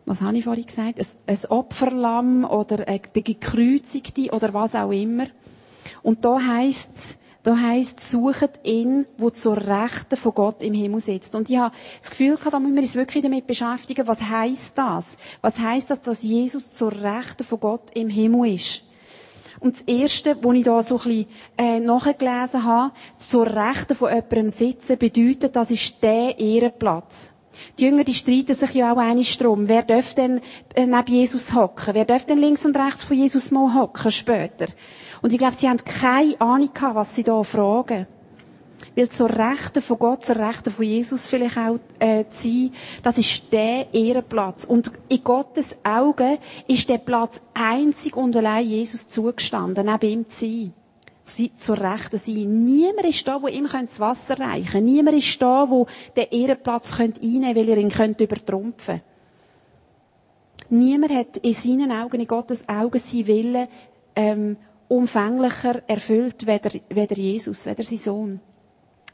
was 0.04 0.20
habe 0.20 0.36
ich 0.36 0.44
vorhin 0.44 0.66
gesagt? 0.66 0.98
Ein, 0.98 1.06
ein 1.26 1.50
Opferlamm 1.50 2.44
oder 2.44 2.84
die 3.14 3.24
Gekreuzigte 3.24 4.30
oder 4.30 4.52
was 4.52 4.74
auch 4.74 4.90
immer. 4.90 5.26
Und 6.02 6.24
da 6.24 6.40
heisst's, 6.40 7.16
da 7.42 7.56
heisst, 7.56 8.00
suchet 8.00 8.60
ihn, 8.62 9.06
wo 9.18 9.30
zur 9.30 9.56
Rechten 9.56 10.16
von 10.16 10.34
Gott 10.34 10.62
im 10.62 10.74
Himmel 10.74 11.00
sitzt. 11.00 11.34
Und 11.34 11.50
ich 11.50 11.56
habe 11.56 11.74
das 11.98 12.10
Gefühl 12.10 12.36
gehabt, 12.36 12.54
da 12.54 12.60
müssen 12.60 12.74
wir 12.74 12.82
uns 12.82 12.94
wirklich 12.94 13.22
damit 13.22 13.46
beschäftigen, 13.46 14.06
was 14.06 14.22
heisst 14.22 14.78
das? 14.78 15.16
Was 15.40 15.58
heisst 15.58 15.90
das, 15.90 16.02
dass 16.02 16.22
Jesus 16.22 16.72
zur 16.72 16.92
Rechten 16.92 17.44
von 17.44 17.60
Gott 17.60 17.90
im 17.94 18.08
Himmel 18.08 18.54
ist? 18.54 18.82
Und 19.58 19.74
das 19.74 19.82
Erste, 19.82 20.36
wo 20.42 20.52
ich 20.52 20.64
da 20.64 20.82
so 20.82 20.96
ein 20.96 21.02
bisschen 21.04 21.26
äh, 21.56 21.80
nachgelesen 21.80 22.64
habe, 22.64 22.92
zur 23.16 23.46
Rechten 23.46 23.94
von 23.94 24.08
jemandem 24.08 24.48
sitzen, 24.48 24.98
bedeutet, 24.98 25.54
das 25.54 25.70
ist 25.70 26.02
der 26.02 26.38
Ehrenplatz. 26.38 27.32
Die 27.78 27.84
Jünger, 27.84 28.04
die 28.04 28.14
streiten 28.14 28.54
sich 28.54 28.74
ja 28.74 28.92
auch 28.92 28.98
einig 28.98 29.36
drum. 29.38 29.68
Wer 29.68 29.82
darf 29.82 30.14
denn 30.14 30.40
äh, 30.74 30.86
neben 30.86 31.12
Jesus 31.12 31.54
hocken? 31.54 31.94
Wer 31.94 32.04
darf 32.04 32.26
denn 32.26 32.38
links 32.38 32.64
und 32.64 32.76
rechts 32.76 33.04
von 33.04 33.16
Jesus 33.16 33.50
mal 33.50 33.74
hocken 33.74 34.10
später? 34.10 34.66
Und 35.20 35.32
ich 35.32 35.38
glaube, 35.38 35.54
sie 35.54 35.68
haben 35.68 35.82
keine 35.84 36.40
Ahnung 36.40 36.70
gehabt, 36.72 36.96
was 36.96 37.14
sie 37.14 37.22
da 37.22 37.42
fragen. 37.42 38.06
Weil 38.94 39.08
zur 39.08 39.30
Rechten 39.30 39.80
von 39.80 39.98
Gott, 39.98 40.24
zur 40.24 40.36
Rechten 40.36 40.70
von 40.70 40.84
Jesus 40.84 41.26
vielleicht 41.26 41.56
auch 41.56 41.78
äh, 41.98 42.26
zu 42.28 42.48
sein, 42.48 42.70
das 43.02 43.16
ist 43.18 43.44
der 43.52 43.92
Ehrenplatz. 43.94 44.64
Und 44.64 44.92
in 45.08 45.24
Gottes 45.24 45.76
Augen 45.84 46.38
ist 46.66 46.88
der 46.88 46.98
Platz 46.98 47.42
einzig 47.54 48.16
und 48.16 48.36
allein 48.36 48.66
Jesus 48.66 49.08
zugestanden, 49.08 49.86
neben 49.86 50.10
ihm 50.10 50.28
zu 50.28 50.46
sein 50.46 50.74
zur 51.22 51.80
Rechten 51.80 52.16
sein. 52.16 52.64
Niemand 52.64 53.06
ist 53.06 53.26
da, 53.26 53.40
wo 53.40 53.48
ihm 53.48 53.68
das 53.70 54.00
Wasser 54.00 54.38
reichen 54.38 54.72
könnte. 54.72 54.90
Niemand 54.90 55.16
ist 55.16 55.40
da, 55.40 55.68
wo 55.70 55.86
den 56.16 56.26
Ehrenplatz 56.30 56.98
einnehmen 56.98 57.42
könnte, 57.54 57.60
weil 57.60 57.68
er 57.68 57.76
ihn 57.78 57.88
könnte 57.90 58.24
übertrumpfen 58.24 59.00
Niemand 60.72 61.12
hat 61.12 61.36
in 61.36 61.52
seinen 61.52 61.92
Augen, 61.92 62.18
in 62.18 62.26
Gottes 62.26 62.66
Augen, 62.66 62.98
sein 62.98 63.26
Willen 63.26 63.68
ähm, 64.16 64.56
umfänglicher 64.88 65.82
erfüllt, 65.86 66.46
weder, 66.46 66.70
weder 66.88 67.16
Jesus, 67.16 67.66
weder 67.66 67.82
sein 67.82 67.98
Sohn. 67.98 68.40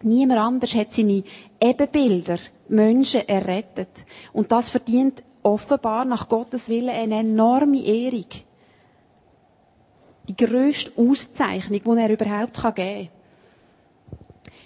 Niemand 0.03 0.39
anders 0.39 0.77
hat 0.77 0.93
seine 0.93 1.25
Ebenbilder, 1.61 2.37
Menschen 2.69 3.27
errettet. 3.27 4.07
Und 4.33 4.53
das 4.53 4.69
verdient 4.69 5.25
offenbar 5.43 6.05
nach 6.05 6.29
Gottes 6.29 6.69
Willen 6.69 6.91
eine 6.91 7.19
enorme 7.19 7.85
Ehrung 7.85 8.27
die 10.29 10.37
grösste 10.37 10.93
Auszeichnung, 10.97 11.81
die 11.83 12.01
er 12.01 12.11
überhaupt 12.11 12.55
geben 12.55 12.75
kann. 12.75 13.09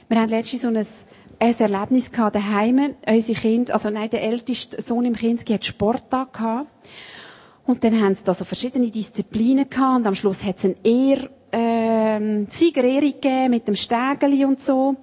Wir 0.08 0.20
haben 0.20 0.28
letztens 0.28 0.62
so 0.62 0.68
ein, 0.68 0.76
ein 0.76 1.54
Erlebnis 1.58 2.12
gehabt 2.12 2.36
daheim. 2.36 2.94
Unsere 3.08 3.40
Kinder, 3.40 3.74
also 3.74 3.88
nein, 3.90 4.10
der 4.10 4.22
älteste 4.22 4.82
Sohn 4.82 5.06
im 5.06 5.16
Kinski 5.16 5.54
hat 5.54 5.64
Sporttag 5.64 6.34
gehabt. 6.34 6.68
Und 7.64 7.84
dann 7.84 8.00
haben 8.00 8.14
sie 8.14 8.24
da 8.24 8.34
so 8.34 8.44
verschiedene 8.44 8.90
Disziplinen 8.90 9.70
gehabt. 9.70 10.00
Und 10.00 10.06
am 10.06 10.14
Schluss 10.14 10.44
hat 10.44 10.58
es 10.58 10.64
eine 10.64 10.76
Ehr, 10.84 11.30
ähm, 11.52 12.46
Siegerehrung 12.50 13.12
gegeben 13.12 13.50
mit 13.50 13.68
dem 13.68 13.76
Stägeli 13.76 14.44
und 14.44 14.60
so. 14.60 14.96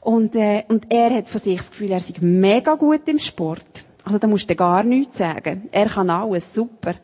Und, 0.00 0.34
äh, 0.34 0.64
und 0.68 0.90
er 0.90 1.14
hat 1.14 1.28
von 1.28 1.40
sich 1.40 1.58
das 1.58 1.70
Gefühl, 1.70 1.90
er 1.90 2.00
sei 2.00 2.14
mega 2.20 2.74
gut 2.74 3.06
im 3.06 3.18
Sport. 3.18 3.84
Also 4.04 4.18
da 4.18 4.26
musst 4.26 4.48
du 4.48 4.56
gar 4.56 4.82
nichts 4.82 5.18
sagen. 5.18 5.68
Er 5.70 5.86
kann 5.86 6.08
alles, 6.08 6.54
super. 6.54 6.94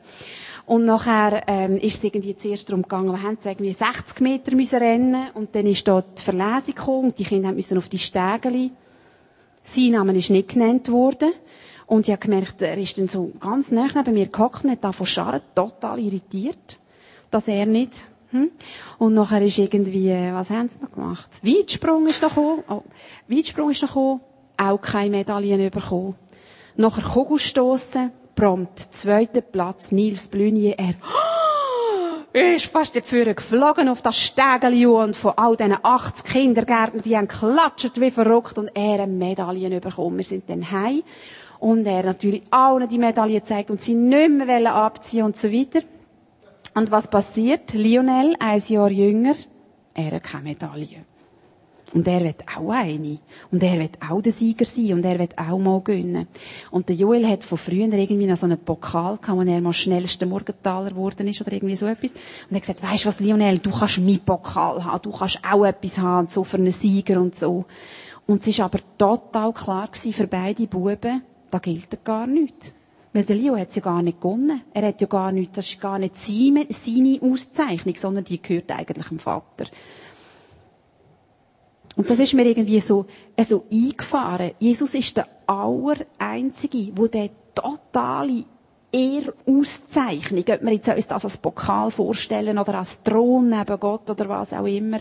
Und 0.66 0.84
nachher 0.84 1.44
ähm, 1.46 1.76
ist 1.78 1.98
es 1.98 2.04
irgendwie 2.04 2.34
zuerst 2.34 2.68
darum 2.68 2.82
gegangen, 2.82 3.12
wir 3.12 3.22
haben 3.22 3.38
irgendwie 3.44 3.72
60 3.72 4.20
Meter 4.20 4.54
müssen 4.56 4.78
rennen 4.80 5.30
und 5.34 5.54
dann 5.54 5.66
ist 5.66 5.86
dort 5.86 6.18
die 6.18 6.22
Verlesung 6.22 6.74
gekommen 6.74 7.04
und 7.04 7.18
die 7.18 7.24
Kinder 7.24 7.52
müssen 7.52 7.78
auf 7.78 7.88
die 7.88 7.98
Stägeli. 7.98 8.72
Sein 9.62 9.90
Name 9.92 10.12
ist 10.14 10.30
nicht 10.30 10.48
genannt 10.48 10.90
worden. 10.90 11.32
Und 11.86 12.08
ich 12.08 12.12
habe 12.12 12.20
gemerkt, 12.20 12.60
er 12.62 12.76
ist 12.78 12.98
dann 12.98 13.06
so 13.06 13.30
ganz 13.38 13.70
nah 13.70 13.86
neben 13.94 14.14
mir 14.14 14.26
gehockt 14.26 14.64
und 14.64 14.72
hat 14.72 14.82
da 14.82 14.90
von 14.90 15.06
Scharren 15.06 15.40
total 15.54 16.00
irritiert, 16.00 16.78
dass 17.30 17.46
er 17.46 17.66
nicht 17.66 18.02
hm? 18.30 18.50
Und 18.98 19.14
nachher 19.14 19.40
ist 19.40 19.56
irgendwie, 19.56 20.10
was 20.32 20.50
haben 20.50 20.68
sie 20.68 20.80
noch 20.82 20.90
gemacht? 20.90 21.30
Weitsprung 21.44 22.08
ist 22.08 22.22
noch 22.22 22.30
gekommen. 22.34 22.64
Oh, 22.68 22.82
Weitsprung 23.28 23.70
ist 23.70 23.82
noch 23.82 23.90
gekommen. 23.90 24.20
auch 24.56 24.80
keine 24.80 25.10
Medaillen 25.10 25.70
bekommen. 25.70 26.16
Nachher 26.76 27.02
Kugelstossen, 27.02 28.10
prompt 28.36 28.78
zweiter 28.78 29.40
Platz, 29.40 29.90
Nils 29.90 30.28
Blünier, 30.28 30.76
er, 32.32 32.54
ist 32.54 32.66
fast 32.66 32.94
dafür 32.94 33.34
geflogen 33.34 33.88
auf 33.88 34.02
das 34.02 34.18
Stegeli 34.18 34.86
und 34.86 35.16
von 35.16 35.32
all 35.36 35.56
diesen 35.56 35.78
80 35.82 36.24
Kindergärtnern, 36.32 37.02
die 37.02 37.16
haben 37.16 37.28
geklatscht 37.28 37.98
wie 37.98 38.10
verrückt 38.10 38.58
und 38.58 38.70
er 38.74 39.02
eine 39.02 39.06
Medaille 39.12 39.80
bekommen. 39.80 40.18
Wir 40.18 40.24
sind 40.24 40.48
dann 40.48 40.70
heim 40.70 41.02
und 41.58 41.86
er 41.86 42.04
natürlich 42.04 42.42
allen 42.50 42.88
die 42.88 42.98
Medaille 42.98 43.42
zeigt 43.42 43.70
und 43.70 43.80
sie 43.80 43.94
nicht 43.94 44.28
mehr 44.28 44.74
abziehen 44.74 45.24
und 45.24 45.36
so 45.36 45.50
weiter. 45.50 45.80
Und 46.74 46.90
was 46.90 47.08
passiert? 47.08 47.72
Lionel, 47.72 48.36
ein 48.38 48.62
Jahr 48.68 48.90
jünger, 48.90 49.34
er 49.94 50.12
hat 50.12 50.24
keine 50.24 50.50
Medaille. 50.50 51.06
Und 51.94 52.08
er 52.08 52.24
wird 52.24 52.42
auch 52.56 52.70
eine. 52.70 53.18
Und 53.52 53.62
er 53.62 53.78
wird 53.78 53.98
auch 54.08 54.20
der 54.20 54.32
Sieger 54.32 54.64
sein. 54.64 54.94
Und 54.94 55.04
er 55.04 55.18
wird 55.18 55.38
auch 55.38 55.58
mal 55.58 55.80
gewinnen. 55.80 56.26
Und 56.70 56.88
der 56.88 56.96
Joel 56.96 57.26
hat 57.26 57.44
von 57.44 57.58
früher 57.58 57.92
irgendwie 57.92 58.26
noch 58.26 58.36
so 58.36 58.46
einen 58.46 58.58
Pokal 58.58 59.18
gehabt, 59.18 59.38
wo 59.38 59.42
er 59.42 59.60
mal 59.60 59.72
schnellster 59.72 60.26
Morgentaler 60.26 60.90
geworden 60.90 61.28
ist 61.28 61.40
oder 61.40 61.52
irgendwie 61.52 61.76
so 61.76 61.86
etwas. 61.86 62.12
Und 62.12 62.50
er 62.50 62.56
hat 62.56 62.62
gesagt, 62.62 62.82
weisst 62.82 63.06
was, 63.06 63.20
Lionel, 63.20 63.58
du 63.58 63.70
kannst 63.70 63.98
meinen 63.98 64.18
Pokal 64.18 64.84
haben. 64.84 65.02
Du 65.02 65.12
kannst 65.12 65.40
auch 65.48 65.64
etwas 65.64 65.98
haben, 65.98 66.28
so 66.28 66.42
für 66.42 66.56
einen 66.56 66.72
Sieger 66.72 67.20
und 67.20 67.36
so. 67.36 67.64
Und 68.26 68.42
es 68.42 68.48
ist 68.48 68.60
aber 68.60 68.80
total 68.98 69.52
klar 69.52 69.86
gewesen 69.86 70.12
für 70.12 70.26
beide 70.26 70.66
Buben, 70.66 71.22
da 71.50 71.58
gilt 71.58 72.04
gar 72.04 72.26
nichts. 72.26 72.72
Weil 73.12 73.24
der 73.24 73.36
Leo 73.36 73.56
hat 73.56 73.74
ja 73.74 73.80
gar 73.80 74.02
nicht 74.02 74.20
gewonnen. 74.20 74.60
Er 74.74 74.88
hat 74.88 75.00
ja 75.00 75.06
gar 75.06 75.32
nicht, 75.32 75.56
das 75.56 75.70
ist 75.70 75.80
gar 75.80 75.98
nicht 75.98 76.16
seine, 76.16 76.66
seine 76.68 77.18
Auszeichnung, 77.22 77.94
sondern 77.96 78.24
die 78.24 78.42
gehört 78.42 78.70
eigentlich 78.72 79.08
dem 79.08 79.18
Vater. 79.20 79.66
Und 81.96 82.10
das 82.10 82.18
ist 82.18 82.34
mir 82.34 82.44
irgendwie 82.44 82.80
so, 82.80 83.06
so 83.42 83.64
eingefahren. 83.72 84.52
Jesus 84.58 84.94
ist 84.94 85.16
der 85.16 85.26
Allereinzige, 85.46 86.92
der 86.92 87.30
totale 87.54 88.44
Ehrauszeichnung, 88.92 90.44
ob 90.46 90.62
wir 90.62 90.72
jetzt 90.72 90.88
uns 90.88 91.08
das 91.08 91.24
als 91.24 91.38
Pokal 91.38 91.90
vorstellen 91.90 92.58
oder 92.58 92.78
als 92.78 93.02
Thron 93.02 93.48
neben 93.48 93.80
Gott 93.80 94.08
oder 94.10 94.28
was 94.28 94.52
auch 94.52 94.66
immer. 94.66 95.00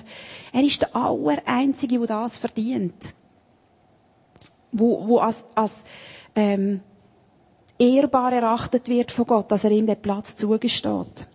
Er 0.54 0.64
ist 0.64 0.82
der 0.82 0.96
Allereinzige, 0.96 2.00
der 2.00 2.08
das 2.08 2.38
verdient. 2.38 3.16
Wo, 4.72 5.08
wo 5.08 5.20
als, 5.20 5.46
als 5.54 5.86
ähm, 6.36 6.82
ehrbar 7.78 8.34
erachtet 8.34 8.88
wird 8.88 9.12
von 9.12 9.28
Gott, 9.28 9.52
dass 9.52 9.64
er 9.64 9.72
ihm 9.72 9.86
den 9.86 10.02
Platz 10.02 10.36
zugesteht. 10.36 11.28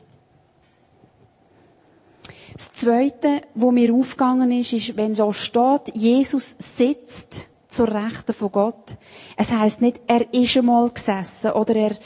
Das 2.61 2.75
Zweite, 2.75 3.41
wo 3.55 3.71
mir 3.73 3.95
aufgegangen 3.95 4.53
ist, 4.53 4.75
ist, 4.75 4.95
wenn 4.95 5.15
so 5.15 5.33
steht, 5.33 5.95
Jesus 5.95 6.57
sitzt 6.59 7.49
zur 7.69 7.89
Rechten 7.89 8.35
von 8.35 8.53
Gott. 8.53 8.99
Es 9.35 9.51
heißt 9.51 9.81
nicht, 9.81 9.99
er 10.07 10.31
ist 10.35 10.59
einmal 10.59 10.91
gesessen 10.91 11.53
oder 11.53 11.75
er, 11.75 11.97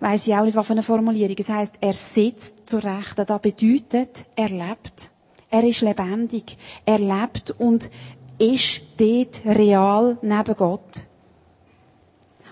weiß 0.00 0.26
ich 0.26 0.34
auch 0.34 0.46
nicht, 0.46 0.56
was 0.56 0.66
für 0.66 0.72
eine 0.72 0.82
Formulierung. 0.82 1.36
Es 1.38 1.50
heißt, 1.50 1.74
er 1.82 1.92
sitzt 1.92 2.66
zur 2.66 2.82
Rechten. 2.84 3.26
Das 3.26 3.42
bedeutet, 3.42 4.24
er 4.34 4.48
lebt. 4.48 5.10
Er 5.50 5.64
ist 5.64 5.82
lebendig. 5.82 6.56
Er 6.86 7.00
lebt 7.00 7.50
und 7.58 7.90
ist 8.38 8.80
dort 8.96 9.42
real 9.44 10.16
neben 10.22 10.56
Gott. 10.56 11.02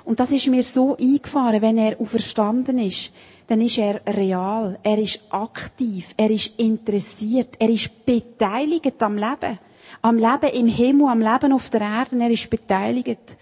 Und 0.04 0.20
das 0.20 0.30
ist 0.30 0.46
mir 0.48 0.62
so 0.62 0.94
eingefahren, 0.98 1.62
wenn 1.62 1.78
er 1.78 1.98
auferstanden 1.98 2.80
ist 2.80 3.12
dann 3.46 3.60
ist 3.60 3.78
er 3.78 4.00
real, 4.06 4.78
er 4.82 4.98
ist 4.98 5.20
aktiv, 5.30 6.14
er 6.16 6.30
ist 6.30 6.58
interessiert, 6.58 7.50
er 7.58 7.68
ist 7.68 8.04
beteiligt 8.04 9.00
am 9.02 9.16
Leben. 9.16 9.58
Am 10.02 10.16
Leben 10.18 10.50
im 10.52 10.66
Himmel, 10.66 11.08
am 11.08 11.20
Leben 11.20 11.52
auf 11.52 11.70
der 11.70 11.80
Erde, 11.80 12.18
er 12.18 12.30
ist 12.30 12.50
beteiligt. 12.50 13.36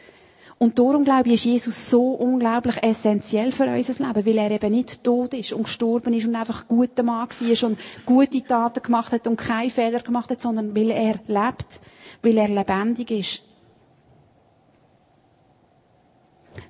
Und 0.59 0.79
darum, 0.79 1.05
glaube 1.05 1.29
ich, 1.29 1.35
ist 1.35 1.45
Jesus 1.45 1.91
so 1.91 2.13
unglaublich 2.13 2.83
essentiell 2.83 3.51
für 3.51 3.67
unser 3.67 4.07
Leben, 4.07 4.27
weil 4.27 4.39
er 4.39 4.51
eben 4.51 4.71
nicht 4.73 5.03
tot 5.03 5.35
ist 5.35 5.53
und 5.53 5.65
gestorben 5.65 6.15
ist 6.15 6.27
und 6.27 6.37
einfach 6.37 6.63
ein 6.63 6.69
guter 6.69 7.03
Mann 7.03 7.29
war 7.29 7.69
und 7.69 7.79
gute 8.07 8.43
Taten 8.43 8.83
gemacht 8.83 9.13
hat 9.13 9.27
und 9.27 9.37
keine 9.37 9.71
Fehler 9.71 10.01
gemacht 10.01 10.31
hat, 10.31 10.41
sondern 10.41 10.77
weil 10.77 10.91
er 10.91 11.19
lebt, 11.27 11.81
weil 12.23 12.39
er 12.39 12.49
lebendig 12.49 13.11
ist. 13.11 13.43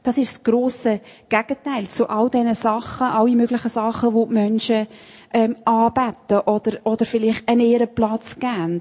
Das 0.02 0.18
ist 0.18 0.32
das 0.32 0.44
grosse 0.44 1.00
Gegenteil 1.28 1.86
zu 1.88 2.08
all 2.08 2.30
diesen 2.30 2.54
Sachen, 2.54 3.06
alle 3.06 3.34
möglichen 3.34 3.68
Sachen, 3.68 4.14
die 4.14 4.28
die 4.28 4.34
Menschen 4.34 4.86
ähm, 5.32 5.56
anbeten 5.64 6.40
oder, 6.40 6.78
oder 6.84 7.04
vielleicht 7.04 7.48
einen 7.48 7.60
Ehrenplatz 7.60 8.38
geben. 8.38 8.80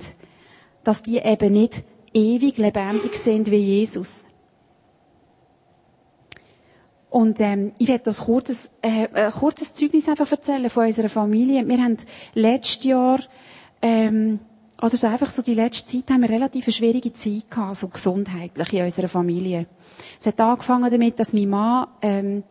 Dass 0.83 1.03
die 1.03 1.17
eben 1.17 1.53
nicht 1.53 1.83
ewig 2.13 2.57
lebendig 2.57 3.15
sind 3.15 3.49
wie 3.49 3.57
Jesus. 3.57 4.25
Und 7.09 7.39
ähm, 7.41 7.71
ich 7.77 7.87
werde 7.87 8.05
das 8.05 8.21
kurzes, 8.21 8.71
äh, 8.81 9.07
ein 9.13 9.31
kurzes 9.31 9.75
Zeugnis 9.75 10.09
einfach 10.09 10.31
erzählen 10.31 10.69
von 10.69 10.87
unserer 10.87 11.09
Familie. 11.09 11.67
Wir 11.67 11.77
haben 11.77 11.97
letztes 12.33 12.83
Jahr 12.83 13.19
ähm, 13.83 14.39
oder 14.83 14.97
so 14.97 15.07
einfach 15.07 15.29
so 15.29 15.41
die 15.41 15.53
letzte 15.53 15.87
Zeit 15.87 16.09
haben 16.13 16.23
wir 16.23 16.29
relativ 16.29 16.65
eine 16.65 16.73
schwierige 16.73 17.13
Zeit 17.13 17.49
gehabt, 17.49 17.77
so 17.77 17.87
gesundheitlich 17.87 18.73
in 18.73 18.83
unserer 18.83 19.07
Familie. 19.07 19.65
Es 20.19 20.25
hat 20.25 20.41
angefangen 20.41 20.91
damit, 20.91 21.17
dass 21.19 21.31
mein 21.33 21.49
Mann, 21.49 21.87
ähm, 22.01 22.43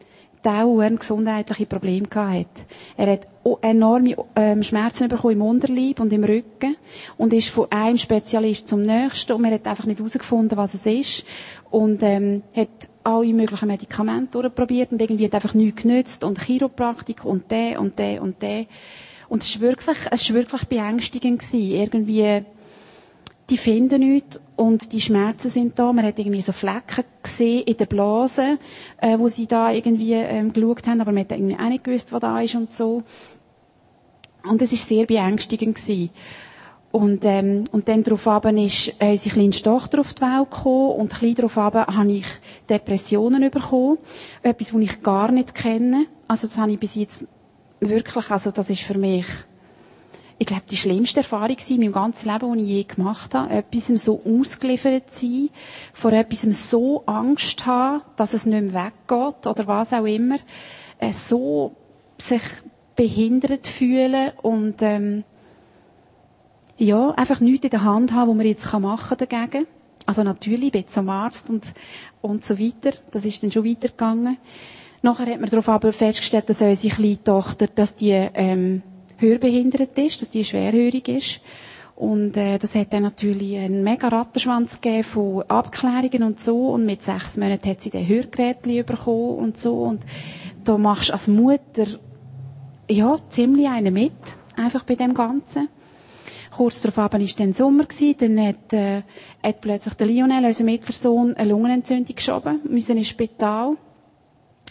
dauernd 0.43 0.99
gesundheitliche 0.99 1.67
Probleme 1.67 2.09
gehabt 2.09 2.39
hat. 2.39 2.67
Er 2.97 3.13
hat 3.13 3.29
enorme 3.61 4.17
ähm, 4.35 4.63
Schmerzen 4.63 5.09
bekommen 5.09 5.35
im 5.35 5.43
Unterleib 5.43 6.01
und 6.01 6.13
im 6.13 6.25
Rücken 6.25 6.77
und 7.17 7.33
ist 7.33 7.51
von 7.51 7.71
einem 7.71 7.99
Spezialist 7.99 8.67
zum 8.67 8.83
nächsten 8.83 9.33
und 9.35 9.43
man 9.43 9.53
hat 9.53 9.67
einfach 9.67 9.85
nicht 9.87 9.99
herausgefunden, 9.99 10.57
was 10.59 10.75
es 10.75 10.87
ist 10.87 11.25
und 11.71 12.03
ähm, 12.03 12.43
hat 12.57 12.69
alle 13.05 13.33
möglichen 13.33 13.69
Medikamente 13.69 14.33
durchprobiert 14.41 14.93
und 14.93 15.01
irgendwie 15.01 15.27
hat 15.27 15.35
einfach 15.35 15.55
nichts 15.55 15.83
genützt 15.83 16.25
und 16.25 16.41
Chiropraktik 16.41 17.25
und 17.25 17.51
der 17.51 17.81
und 17.81 17.99
der 17.99 18.23
und 18.23 18.41
der. 18.43 18.67
Und 19.33 19.43
es 19.43 19.55
war 19.55 19.69
wirklich, 19.69 19.97
es 20.11 20.29
war 20.29 20.37
wirklich 20.37 20.65
beängstigend 20.67 21.41
gewesen. 21.41 21.71
Irgendwie, 21.71 22.45
die 23.49 23.57
finden 23.57 24.01
nichts 24.01 24.39
und 24.57 24.93
die 24.93 25.01
Schmerzen 25.01 25.49
sind 25.49 25.79
da. 25.79 25.91
Man 25.91 26.05
hat 26.05 26.19
irgendwie 26.19 26.43
so 26.43 26.53
Flecken 26.53 27.05
gesehen 27.23 27.63
in 27.63 27.79
der 27.79 27.87
Blase, 27.87 28.59
äh, 28.99 29.19
wo 29.19 29.29
sie 29.29 29.47
da 29.47 29.73
irgendwie 29.73 30.13
ähm, 30.13 30.53
geschaut 30.53 30.87
haben, 30.87 31.01
aber 31.01 31.13
man 31.13 31.23
hat 31.23 31.33
irgendwie 31.33 31.57
auch 31.57 31.71
nicht 31.71 31.83
gewusst, 31.83 32.13
was 32.13 32.21
da 32.21 32.43
ist 32.43 32.57
und 32.57 32.75
so. 32.75 33.05
Und 34.47 34.61
es 34.61 34.71
ist 34.71 34.87
sehr 34.87 35.07
beängstigend 35.07 35.77
gewesen. 35.77 36.11
Und, 36.91 37.25
ähm, 37.25 37.65
und 37.73 37.89
dann 37.89 38.03
darauf 38.03 38.45
ist 38.51 38.93
äh, 38.99 39.13
unsere 39.13 39.35
kleine 39.35 39.51
Tochter 39.53 40.01
auf 40.01 40.13
die 40.13 40.21
Welt 40.21 40.51
gekommen 40.51 40.91
und 40.91 41.11
klein 41.11 41.37
darauf 41.37 41.57
habe 41.57 42.13
ich 42.13 42.27
Depressionen 42.69 43.51
bekommen. 43.51 43.97
Etwas, 44.43 44.73
das 44.73 44.81
ich 44.83 45.03
gar 45.03 45.33
nicht 45.33 45.55
kenne. 45.55 46.05
Also 46.29 46.49
das 46.49 46.59
habe 46.59 46.73
ich 46.73 46.79
bis 46.79 46.97
jetzt 46.97 47.27
wirklich, 47.89 48.31
also 48.31 48.51
das 48.51 48.71
ist 48.71 48.83
für 48.83 48.97
mich, 48.99 49.27
ich 50.39 50.47
glaube, 50.47 50.63
die 50.71 50.77
schlimmste 50.77 51.21
Erfahrung 51.21 51.57
in 51.69 51.81
meinem 51.81 51.93
ganzen 51.93 52.31
Leben, 52.31 52.59
die 52.59 52.65
ich 52.65 52.71
je 52.71 52.85
gemacht 52.85 53.35
habe. 53.35 53.53
Etwas 53.53 53.87
so 54.03 54.21
ausgeliefert 54.25 55.11
sein, 55.13 55.51
vor 55.93 56.13
etwas 56.13 56.71
so 56.71 57.05
Angst 57.07 57.65
haben, 57.67 58.03
dass 58.17 58.35
es 58.35 58.47
nicht 58.47 58.73
mehr 58.73 58.87
weggeht 58.87 59.47
oder 59.47 59.67
was 59.67 59.93
auch 59.93 60.05
immer. 60.05 60.39
Äh, 60.99 61.13
so 61.13 61.77
sich 62.19 62.43
behindert 62.97 63.67
fühlen 63.67 64.33
und 64.43 64.83
ähm, 64.83 65.25
ja, 66.79 67.11
einfach 67.11 67.41
nichts 67.41 67.65
in 67.65 67.71
der 67.71 67.85
Hand 67.85 68.13
haben, 68.13 68.31
was 68.31 68.37
man 68.37 68.47
jetzt 68.47 68.73
machen 68.73 69.17
dagegen. 69.19 69.67
Also 70.07 70.25
natürlich, 70.25 70.67
ich 70.67 70.73
bin 70.73 70.89
zum 70.89 71.09
Arzt 71.09 71.49
und, 71.49 71.73
und 72.21 72.45
so 72.45 72.59
weiter. 72.59 72.99
Das 73.13 73.25
ist 73.25 73.43
dann 73.43 73.53
schon 73.53 73.65
weitergegangen. 73.65 74.39
Nachher 75.03 75.27
hat 75.27 75.41
man 75.41 75.51
darauf 75.51 75.69
aber 75.69 75.93
festgestellt, 75.93 76.49
dass 76.49 76.63
unsere 76.63 76.95
kleine 76.95 77.25
Tochter, 77.25 77.67
dass 77.67 77.97
die 77.97 78.13
ähm, 78.13 78.83
hörbehindert 79.19 79.99
ist, 79.99 80.23
dass 80.23 80.31
die 80.31 80.45
schwerhörig 80.45 81.09
ist. 81.09 81.41
Und 81.97 82.37
äh, 82.37 82.59
das 82.59 82.75
hat 82.77 82.93
dann 82.93 83.03
natürlich 83.03 83.59
einen 83.59 83.83
mega 83.83 84.09
Rattenschwanz 84.09 84.81
gegeben 84.81 85.05
von 85.05 85.43
Abklärungen 85.49 86.23
und 86.23 86.41
so. 86.41 86.69
Und 86.69 86.87
mit 86.87 87.03
sechs 87.03 87.37
Monaten 87.37 87.69
hat 87.69 87.81
sie 87.81 87.91
den 87.91 88.07
Hörgerätchen 88.07 88.85
bekommen 88.87 89.39
und 89.39 89.59
so. 89.59 89.83
Und 89.83 90.03
da 90.65 90.79
machst 90.79 91.09
du 91.09 91.13
als 91.15 91.27
Mutter 91.27 91.87
ja 92.89 93.19
ziemlich 93.29 93.69
einen 93.69 93.93
mit, 93.93 94.13
einfach 94.57 94.85
bei 94.85 94.95
dem 94.95 95.15
Ganzen. 95.15 95.69
Kurz 96.57 96.81
darauf 96.81 97.13
war 97.13 97.19
dann 97.19 97.53
Sommer 97.53 97.87
gewesen, 97.87 98.17
dann 98.19 98.47
hat, 98.47 98.73
äh, 98.73 99.03
hat 99.43 99.61
plötzlich 99.61 99.95
der 99.95 100.07
Lionel, 100.07 100.45
unser 100.45 100.65
Mittelsohn, 100.65 101.35
eine 101.35 101.51
Lungenentzündung 101.51 102.15
geschoben, 102.15 102.61
müssen 102.69 102.99
ins 102.99 103.09
Spital 103.09 103.77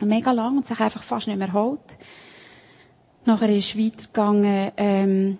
mega 0.06 0.32
lang 0.32 0.58
und 0.58 0.66
sich 0.66 0.80
einfach 0.80 1.04
fast 1.04 1.28
nicht 1.28 1.38
mehr 1.38 1.48
erholt. 1.48 1.98
Nachher 3.26 3.50
ist 3.50 3.78
weitergegangen, 3.78 4.72
ähm, 4.78 5.38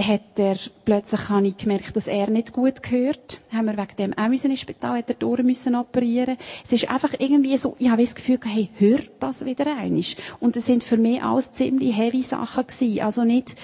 hat 0.00 0.38
er, 0.38 0.56
plötzlich 0.84 1.28
habe 1.28 1.46
ich 1.46 1.56
gemerkt, 1.56 1.96
dass 1.96 2.06
er 2.06 2.30
nicht 2.30 2.52
gut 2.52 2.82
gehört. 2.82 3.40
Haben 3.52 3.66
wir 3.66 3.76
wegen 3.76 3.96
dem 3.98 4.12
auch 4.16 4.28
müssen 4.28 4.50
ins 4.50 4.60
Spital, 4.60 4.98
hat 4.98 5.08
er 5.08 5.16
durch 5.16 5.42
müssen 5.42 5.74
operieren. 5.74 6.36
Es 6.64 6.72
ist 6.72 6.88
einfach 6.88 7.14
irgendwie 7.18 7.58
so, 7.58 7.74
ich 7.78 7.90
habe 7.90 8.02
das 8.02 8.14
Gefühl, 8.14 8.38
hey, 8.44 8.70
hört 8.78 9.10
das 9.18 9.44
wieder 9.44 9.76
einisch. 9.76 10.16
Und 10.38 10.56
es 10.56 10.66
sind 10.66 10.84
für 10.84 10.96
mich 10.96 11.22
alles 11.22 11.52
ziemlich 11.52 11.96
heavy 11.96 12.22
Sachen 12.22 12.66
gewesen. 12.66 13.00
Also 13.00 13.24
nicht, 13.24 13.56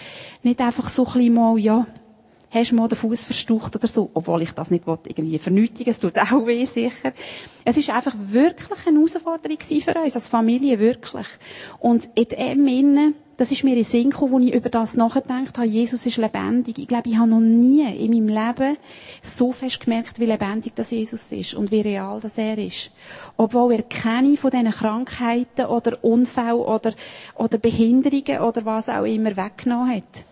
nicht 0.43 0.61
einfach 0.61 0.89
so 0.89 1.07
ein 1.07 1.13
bisschen 1.13 1.35
mal, 1.35 1.59
ja, 1.59 1.87
Hast 2.55 2.71
du 2.71 2.77
mal 2.77 2.87
den 2.87 2.97
Fuß 2.97 3.25
verstaucht 3.25 3.75
oder 3.75 3.89
so? 3.89 4.13
Obwohl 4.15 4.43
ich 4.43 4.53
das 4.53 4.71
nicht 4.71 4.85
irgendwie 4.87 5.41
vernötigen 5.41 5.91
es 5.91 5.99
tut 5.99 6.17
auch 6.17 6.47
weh, 6.47 6.65
sicher. 6.65 7.13
Es 7.65 7.77
ist 7.77 7.91
einfach 7.91 8.15
wirklich 8.17 8.87
eine 8.87 8.99
Herausforderung 8.99 9.59
für 9.59 10.01
uns, 10.01 10.15
als 10.15 10.29
Familie, 10.29 10.79
wirklich. 10.79 11.27
Und 11.81 12.09
in 12.15 12.27
dem 12.27 12.67
Innen, 12.69 13.15
das 13.39 13.51
ist 13.51 13.65
mir 13.65 13.77
in 13.77 13.83
Sinn 13.83 14.11
gekommen, 14.11 14.37
als 14.37 14.45
ich 14.45 14.55
über 14.55 14.69
das 14.69 14.97
nachgedacht 14.97 15.59
habe, 15.59 15.67
Jesus 15.67 16.07
ist 16.07 16.17
lebendig. 16.17 16.79
Ich 16.79 16.87
glaube, 16.87 17.09
ich 17.09 17.19
habe 17.19 17.29
noch 17.29 17.41
nie 17.41 17.83
in 17.83 18.13
meinem 18.13 18.29
Leben 18.29 18.77
so 19.21 19.51
fest 19.51 19.81
gemerkt, 19.81 20.21
wie 20.21 20.27
lebendig 20.27 20.77
das 20.77 20.93
Jesus 20.93 21.33
ist 21.33 21.55
und 21.55 21.73
wie 21.73 21.81
real 21.81 22.21
das 22.21 22.39
er 22.39 22.57
ist. 22.57 22.93
Obwohl 23.37 23.73
er 23.73 23.83
keine 23.83 24.37
von 24.37 24.53
diesen 24.53 24.71
Krankheiten 24.71 25.67
oder 25.67 26.05
Unfällen 26.05 26.61
oder, 26.61 26.95
oder 27.35 27.59
Behinderungen 27.59 28.43
oder 28.43 28.65
was 28.65 28.89
auch 28.89 29.07
immer 29.07 29.37
weggenommen 29.37 29.97
hat. 29.97 30.25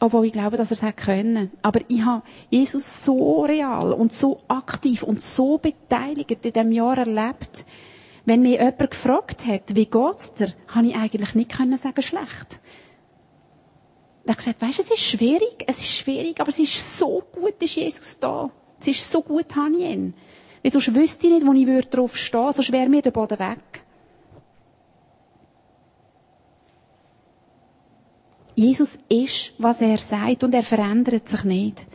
Obwohl 0.00 0.26
ich 0.26 0.32
glaube, 0.32 0.56
dass 0.56 0.70
er 0.70 0.74
es 0.74 0.82
hätte 0.82 1.04
können. 1.04 1.50
Aber 1.62 1.80
ich 1.88 2.04
habe 2.04 2.22
Jesus 2.50 3.04
so 3.04 3.44
real 3.44 3.92
und 3.92 4.12
so 4.12 4.42
aktiv 4.48 5.02
und 5.02 5.22
so 5.22 5.58
beteiligt 5.58 6.30
in 6.30 6.52
diesem 6.52 6.72
Jahr 6.72 6.98
erlebt. 6.98 7.64
Wenn 8.26 8.42
mir 8.42 8.60
jemand 8.60 8.90
gefragt 8.90 9.46
hat, 9.46 9.74
wie 9.74 9.86
geht's 9.86 10.34
dir, 10.34 10.52
habe 10.68 10.86
ich 10.88 10.96
eigentlich 10.96 11.34
nicht 11.34 11.52
können 11.52 11.78
sagen, 11.78 12.02
schlecht. 12.02 12.60
Er 14.26 14.32
hat 14.32 14.38
gesagt, 14.38 14.60
weisst, 14.60 14.80
es 14.80 14.90
ist 14.90 15.04
schwierig, 15.04 15.64
es 15.66 15.78
ist 15.78 15.92
schwierig, 15.92 16.40
aber 16.40 16.48
es 16.48 16.58
ist 16.58 16.98
so 16.98 17.22
gut, 17.32 17.54
ist 17.60 17.76
Jesus 17.76 18.18
da. 18.18 18.50
Es 18.80 18.88
ist 18.88 19.10
so 19.10 19.22
gut, 19.22 19.54
habe 19.54 19.76
ich 19.76 19.84
ihn. 19.84 20.14
Weil 20.62 20.72
sonst 20.72 20.94
wüsste 20.94 21.28
ich 21.28 21.34
nicht, 21.34 21.46
wo 21.46 21.52
ich 21.52 21.88
drauf 21.88 22.16
stehen 22.16 22.40
würde, 22.40 22.52
sonst 22.54 22.72
wäre 22.72 22.88
mir 22.88 23.02
der 23.02 23.12
Boden 23.12 23.38
weg. 23.38 23.85
Jesus 28.56 28.98
ist, 29.10 29.52
was 29.58 29.82
er 29.82 29.98
sagt 29.98 30.42
und 30.42 30.54
er 30.54 30.62
verändert 30.62 31.28
sich 31.28 31.44
nicht. 31.44 31.86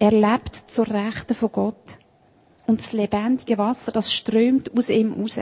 Er 0.00 0.10
lebt 0.10 0.56
zur 0.56 0.88
Rechten 0.88 1.34
von 1.34 1.52
Gott. 1.52 1.98
Und 2.66 2.80
das 2.80 2.92
lebendige 2.92 3.56
Wasser, 3.56 3.92
das 3.92 4.12
strömt 4.12 4.76
aus 4.76 4.90
ihm 4.90 5.12
raus. 5.12 5.38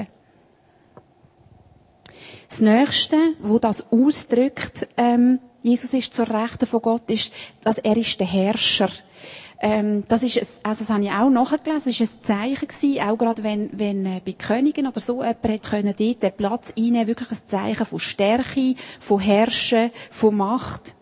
Das 2.48 2.60
Nächste, 2.60 3.16
wo 3.40 3.58
das 3.58 3.90
ausdrückt, 3.90 4.86
ähm, 4.96 5.40
Jesus 5.62 5.94
ist 5.94 6.14
zur 6.14 6.28
Rechten 6.28 6.66
von 6.66 6.82
Gott, 6.82 7.10
ist, 7.10 7.32
dass 7.64 7.78
er 7.78 7.96
ist 7.96 8.20
der 8.20 8.26
Herrscher. 8.26 8.90
Ähm, 9.60 10.04
das 10.08 10.22
ist, 10.22 10.36
ein, 10.36 10.70
also 10.70 10.80
das 10.80 10.90
habe 10.90 11.04
ich 11.04 11.10
auch 11.10 11.30
nachgelesen, 11.30 11.90
das 11.90 12.00
ist 12.00 12.18
ein 12.18 12.22
Zeichen 12.22 12.68
gewesen, 12.68 13.00
auch 13.00 13.16
gerade 13.16 13.42
wenn, 13.42 13.70
wenn 13.72 14.04
äh, 14.04 14.20
bei 14.24 14.32
Königen 14.32 14.86
oder 14.86 15.00
so 15.00 15.22
jemand 15.22 15.62
können 15.62 15.94
dort 15.96 16.22
den 16.22 16.32
Platz 16.36 16.74
einnehmen, 16.76 17.06
wirklich 17.06 17.30
ein 17.30 17.46
Zeichen 17.46 17.86
von 17.86 17.98
Stärke, 17.98 18.74
von 19.00 19.18
Herrschen, 19.18 19.90
von 20.10 20.36
Macht. 20.36 20.94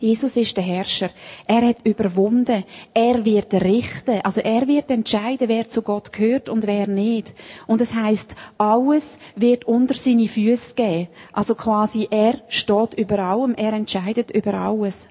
Jesus 0.00 0.36
ist 0.36 0.56
der 0.56 0.64
Herrscher. 0.64 1.08
Er 1.46 1.62
hat 1.66 1.86
überwunden. 1.86 2.64
Er 2.92 3.24
wird 3.24 3.54
richten. 3.54 4.20
Also 4.22 4.42
er 4.42 4.66
wird 4.66 4.90
entscheiden, 4.90 5.48
wer 5.48 5.68
zu 5.68 5.80
Gott 5.80 6.12
gehört 6.12 6.50
und 6.50 6.66
wer 6.66 6.86
nicht. 6.88 7.32
Und 7.66 7.80
es 7.80 7.94
heißt, 7.94 8.34
alles 8.58 9.18
wird 9.34 9.64
unter 9.64 9.94
seine 9.94 10.28
Füße 10.28 10.74
gehen. 10.74 11.08
Also 11.32 11.54
quasi 11.54 12.06
er 12.10 12.34
steht 12.48 12.94
über 12.94 13.20
allem. 13.20 13.54
Er 13.54 13.72
entscheidet 13.72 14.30
über 14.30 14.52
alles. 14.52 15.08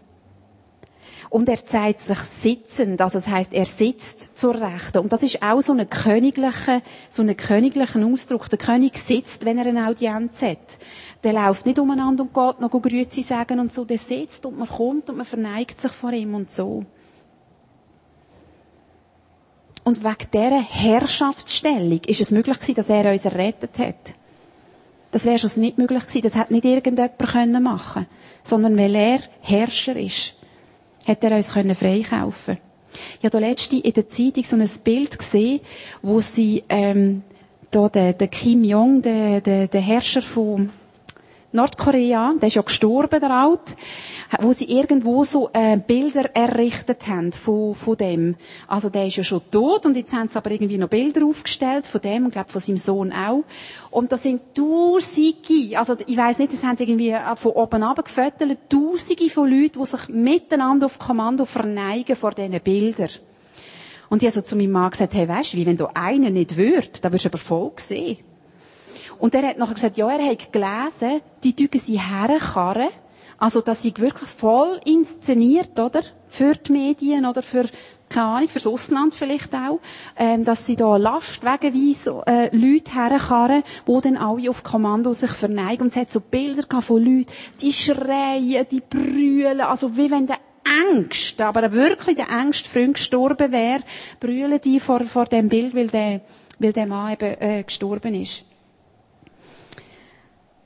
Und 1.34 1.50
er 1.50 1.66
zeigt 1.66 2.00
sich 2.00 2.20
sitzend, 2.20 3.02
also 3.02 3.18
das 3.18 3.28
heißt, 3.28 3.54
er 3.54 3.66
sitzt 3.66 4.38
zur 4.38 4.54
Rechten. 4.54 5.00
Und 5.00 5.12
das 5.12 5.24
ist 5.24 5.42
auch 5.42 5.62
so 5.62 5.74
ein 5.74 5.90
königlicher, 5.90 6.84
so 7.10 7.24
ein 7.24 7.36
königlicher 7.36 8.06
Ausdruck. 8.06 8.52
Der 8.52 8.60
König 8.60 9.00
sitzt, 9.00 9.44
wenn 9.44 9.58
er 9.58 9.66
eine 9.66 9.88
Audienz 9.88 10.44
hat. 10.44 10.78
Der 11.24 11.34
läuft 11.34 11.66
nicht 11.66 11.80
umeinander 11.80 12.26
und 12.26 12.36
geht 12.36 12.62
noch 12.62 12.70
Grüezi 12.70 13.24
sagen 13.24 13.60
und 13.60 13.74
so. 13.74 13.84
Der 13.84 13.98
sitzt 13.98 14.46
und 14.46 14.60
man 14.60 14.68
kommt 14.68 15.10
und 15.10 15.18
man 15.18 15.26
verneigt 15.26 15.82
sich 15.82 15.92
vor 15.92 16.12
ihm 16.14 16.36
und 16.36 16.52
so. 16.52 16.86
Und 19.86 20.04
wegen 20.04 20.30
dieser 20.32 20.62
Herrschaftsstellung 20.62 22.02
ist 22.06 22.22
es 22.22 22.30
möglich 22.30 22.60
gewesen, 22.60 22.76
dass 22.76 22.90
er 22.90 23.12
uns 23.12 23.26
errettet 23.26 23.80
hat. 23.80 24.14
Das 25.10 25.26
wäre 25.26 25.40
schon 25.40 25.62
nicht 25.62 25.80
möglich 25.80 26.04
gewesen. 26.04 26.22
Das 26.22 26.36
hätte 26.36 26.54
nicht 26.54 26.66
irgendjemand 26.66 27.20
machen 27.64 28.04
können. 28.04 28.08
Sondern 28.44 28.78
weil 28.78 28.94
er 28.94 29.20
Herrscher 29.42 29.96
ist 29.96 30.36
hat 31.06 31.24
er 31.24 31.36
uns 31.36 31.52
freikaufen. 31.52 32.58
Ich 33.20 33.26
habe 33.26 33.40
letzte 33.40 33.78
in 33.78 33.94
der 33.94 34.08
Zeitung 34.08 34.44
so 34.44 34.56
ein 34.56 34.70
Bild 34.84 35.18
gesehen, 35.18 35.62
wo 36.02 36.22
sie, 36.22 36.64
ähm, 36.70 37.24
da 37.72 37.90
der, 37.90 38.14
der 38.14 38.28
Kim 38.28 38.64
Jong, 38.64 39.02
der, 39.02 39.42
der, 39.42 39.68
der 39.68 39.82
Herrscher 39.82 40.22
von 40.22 40.72
Nordkorea, 41.54 42.34
der 42.42 42.48
ist 42.48 42.56
ja 42.56 42.62
gestorben, 42.62 43.20
der 43.20 43.32
Alt, 43.32 43.76
wo 44.42 44.54
sie 44.54 44.66
irgendwo 44.66 45.24
so 45.24 45.50
äh, 45.54 45.78
Bilder 45.78 46.36
errichtet 46.36 47.08
haben 47.08 47.32
von, 47.32 47.76
von 47.76 47.96
dem. 47.96 48.36
Also 48.68 48.90
der 48.90 49.06
ist 49.06 49.18
ja 49.18 49.24
schon 49.24 49.42
tot 49.52 49.86
und 49.86 49.96
jetzt 49.96 50.14
haben 50.14 50.30
sie 50.30 50.38
aber 50.38 50.52
irgendwie 50.52 50.78
noch 50.78 50.90
Bilder 50.90 51.26
aufgestellt 51.26 51.86
von 51.86 52.02
dem, 52.02 52.32
glaube 52.32 52.50
von 52.50 52.62
seinem 52.62 52.78
Sohn 52.78 53.14
auch. 53.14 53.44
Und 53.92 54.12
da 54.12 54.18
sind 54.18 54.42
Tausende, 54.56 55.78
also 55.78 55.96
ich 56.06 56.18
weiß 56.18 56.40
nicht, 56.40 56.54
das 56.54 56.64
haben 56.64 56.76
sie 56.76 56.84
irgendwie 56.84 57.16
von 57.36 57.52
oben 57.52 57.84
runter 57.84 58.04
gefüttert, 58.04 58.58
Tausende 58.70 59.30
von 59.30 59.50
Leuten, 59.50 59.80
die 59.80 59.86
sich 59.86 60.10
miteinander 60.10 60.88
auf 60.88 60.98
Kommando 61.00 61.46
verneigen 61.46 62.16
vor 62.16 62.32
diesen 62.32 62.60
Bildern. 62.62 63.10
Und 64.10 64.22
ich 64.22 64.28
habe 64.28 64.34
so 64.34 64.42
zu 64.42 64.56
meinem 64.56 64.72
Mann 64.72 64.92
gesagt, 64.92 65.14
hey, 65.14 65.28
weißt 65.28 65.54
du, 65.54 65.58
wie 65.58 65.66
wenn 65.66 65.78
da 65.78 65.90
einer 65.94 66.30
nicht 66.30 66.58
würde, 66.58 66.90
dann 67.02 67.12
würdest 67.14 67.26
du 67.26 67.30
aber 67.30 67.38
voll 67.38 67.72
sehen. 67.78 68.18
Und 69.20 69.36
er 69.36 69.48
hat 69.48 69.58
nachher 69.58 69.76
gesagt, 69.76 69.98
ja, 69.98 70.10
er 70.10 70.26
hat 70.26 70.52
gelesen, 70.52 71.22
die 71.44 71.56
tügen 71.56 71.80
sie 71.80 72.00
herkarren. 72.00 72.90
Also, 73.38 73.62
das 73.62 73.82
sie 73.82 73.94
wirklich 73.98 74.30
voll 74.30 74.80
inszeniert, 74.86 75.78
oder? 75.78 76.02
Für 76.28 76.54
die 76.56 76.72
Medien 76.72 77.26
oder 77.26 77.42
für, 77.42 77.66
keine 78.10 78.26
Ahnung, 78.26 78.50
fürs 78.50 78.68
Ausland 78.68 79.14
vielleicht 79.14 79.54
auch. 79.54 79.80
Ähm, 80.18 80.46
dass 80.46 80.66
sie 80.66 80.76
da 80.76 80.98
lastwagenweise, 80.98 82.24
äh, 82.26 82.56
Leute 82.56 82.96
herkarren, 82.96 83.64
die 83.88 84.02
dann 84.02 84.18
alle 84.18 84.50
auf 84.50 84.64
Kommando 84.64 85.14
sich 85.14 85.32
verneigen. 85.32 85.84
Und 85.84 85.90
es 85.90 85.98
hat 85.98 86.12
so 86.12 86.22
Bilder 86.22 86.64
von 86.82 87.04
Leuten, 87.04 87.32
die 87.62 87.74
schreien, 87.74 88.66
die 88.72 88.82
brüllen, 88.82 89.62
also 89.62 89.98
wie 89.98 90.10
wenn 90.10 90.28
der 90.28 90.38
Angst, 90.90 91.42
aber 91.42 91.72
wirklich 91.74 92.16
der 92.16 92.32
Angst 92.32 92.68
Freund 92.68 92.96
gestorben 92.96 93.52
wäre, 93.52 93.84
brüllen 94.20 94.60
die 94.62 94.80
vor, 94.80 95.02
vor 95.02 95.26
dem 95.26 95.50
Bild, 95.50 95.76
weil 95.76 95.88
der, 95.88 96.22
weil 96.60 96.74
der 96.74 96.86
Mann 96.86 97.14
eben, 97.14 97.42
äh, 97.42 97.64
gestorben 97.64 98.16
ist. 98.16 98.46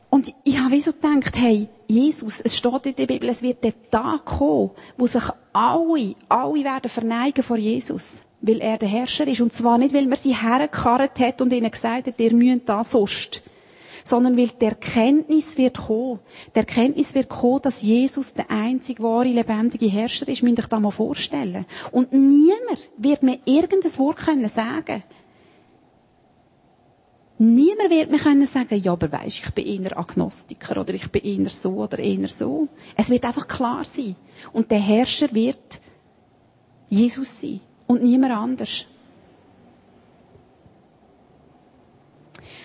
Und 0.09 0.33
ich 0.43 0.57
habe 0.57 0.71
wie 0.71 0.79
so 0.79 0.93
gedacht, 0.93 1.35
hey, 1.35 1.67
Jesus, 1.87 2.39
es 2.41 2.55
steht 2.55 2.85
in 2.85 2.95
der 2.95 3.07
Bibel, 3.07 3.29
es 3.29 3.41
wird 3.41 3.63
der 3.63 3.73
Tag 3.89 4.25
kommen, 4.25 4.71
wo 4.97 5.05
sich 5.05 5.23
alle, 5.53 6.15
alle 6.29 6.63
werden 6.63 6.89
verneigen 6.89 7.43
vor 7.43 7.57
Jesus. 7.57 8.21
Weil 8.39 8.61
er 8.61 8.77
der 8.77 8.87
Herrscher 8.87 9.27
ist. 9.27 9.41
Und 9.41 9.53
zwar 9.53 9.77
nicht, 9.77 9.93
weil 9.93 10.07
man 10.07 10.17
sie 10.17 10.35
hergekarrt 10.35 11.19
hat 11.19 11.41
und 11.41 11.51
ihnen 11.51 11.71
gesagt 11.71 12.07
hat, 12.07 12.19
ihr 12.19 12.33
müsst 12.33 12.69
das 12.69 12.91
sonst. 12.91 13.41
Sondern 14.03 14.37
weil 14.37 14.47
die 14.47 14.65
Erkenntnis 14.65 15.57
wird 15.57 15.77
kommen. 15.77 16.19
Die 16.55 16.59
Erkenntnis 16.59 17.13
wird 17.13 17.27
kommen, 17.27 17.61
dass 17.63 17.81
Jesus 17.81 18.33
der 18.33 18.49
einzige 18.49 19.03
wahre, 19.03 19.27
lebendige 19.27 19.87
Herrscher 19.87 20.27
ist. 20.29 20.43
Müsst 20.43 20.57
ihr 20.57 20.63
euch 20.63 20.69
das 20.69 20.79
mal 20.79 20.91
vorstellen. 20.91 21.65
Und 21.91 22.13
niemand 22.13 22.89
wird 22.97 23.23
mir 23.23 23.39
irgendein 23.43 23.97
Wort 23.97 24.17
können 24.17 24.47
sagen 24.47 25.03
Niemand 27.39 27.91
wird 27.91 28.09
mir 28.09 28.17
können 28.17 28.47
sagen, 28.47 28.81
ja, 28.81 28.93
aber 28.93 29.11
weisst, 29.11 29.43
ich 29.45 29.51
bin 29.53 29.65
eher 29.65 29.97
Agnostiker 29.97 30.81
oder 30.81 30.93
ich 30.95 31.11
bin 31.11 31.21
eher 31.21 31.49
so 31.51 31.75
oder 31.75 31.99
eher 31.99 32.27
so. 32.29 32.67
Es 32.95 33.11
wird 33.11 33.25
einfach 33.25 33.47
klar 33.47 33.85
sein. 33.85 34.15
Und 34.53 34.71
der 34.71 34.79
Herrscher 34.79 35.31
wird 35.33 35.79
Jesus 36.89 37.41
sein 37.41 37.59
und 37.85 38.01
niemand 38.01 38.33
anders. 38.33 38.85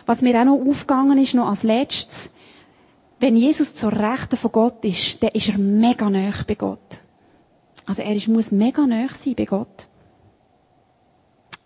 Was 0.07 0.23
mir 0.23 0.41
auch 0.41 0.45
noch 0.45 0.67
aufgegangen 0.67 1.19
ist, 1.19 1.35
noch 1.35 1.49
als 1.49 1.63
letztes, 1.63 2.33
wenn 3.21 3.37
Jesus 3.37 3.75
zur 3.75 3.93
Rechten 3.93 4.37
von 4.37 4.53
Gott 4.53 4.85
ist, 4.85 5.23
dann 5.23 5.31
ist 5.31 5.49
er 5.49 5.59
mega 5.59 6.11
nah 6.11 6.33
bei 6.47 6.55
Gott. 6.55 7.03
Also 7.87 8.03
er 8.03 8.17
muss 8.31 8.51
mega 8.51 8.87
nah 8.87 9.09
sein 9.13 9.35
bei 9.37 9.45
Gott. 9.45 9.87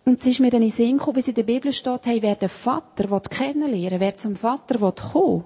Und 0.09 0.21
es 0.21 0.27
ist 0.27 0.39
mir 0.39 0.51
dann 0.51 0.63
in 0.63 0.71
Sinn 0.71 0.99
gekommen, 0.99 1.17
wie 1.17 1.21
es 1.21 1.29
in 1.29 1.35
der 1.35 1.43
Bibel 1.43 1.73
steht, 1.73 2.07
hey, 2.07 2.23
wer 2.23 2.37
den 2.37 2.49
Vater 2.49 3.21
kennenlernen 3.29 4.01
wer 4.01 4.17
zum 4.17 4.37
Vater 4.37 4.79
kommen 4.79 5.45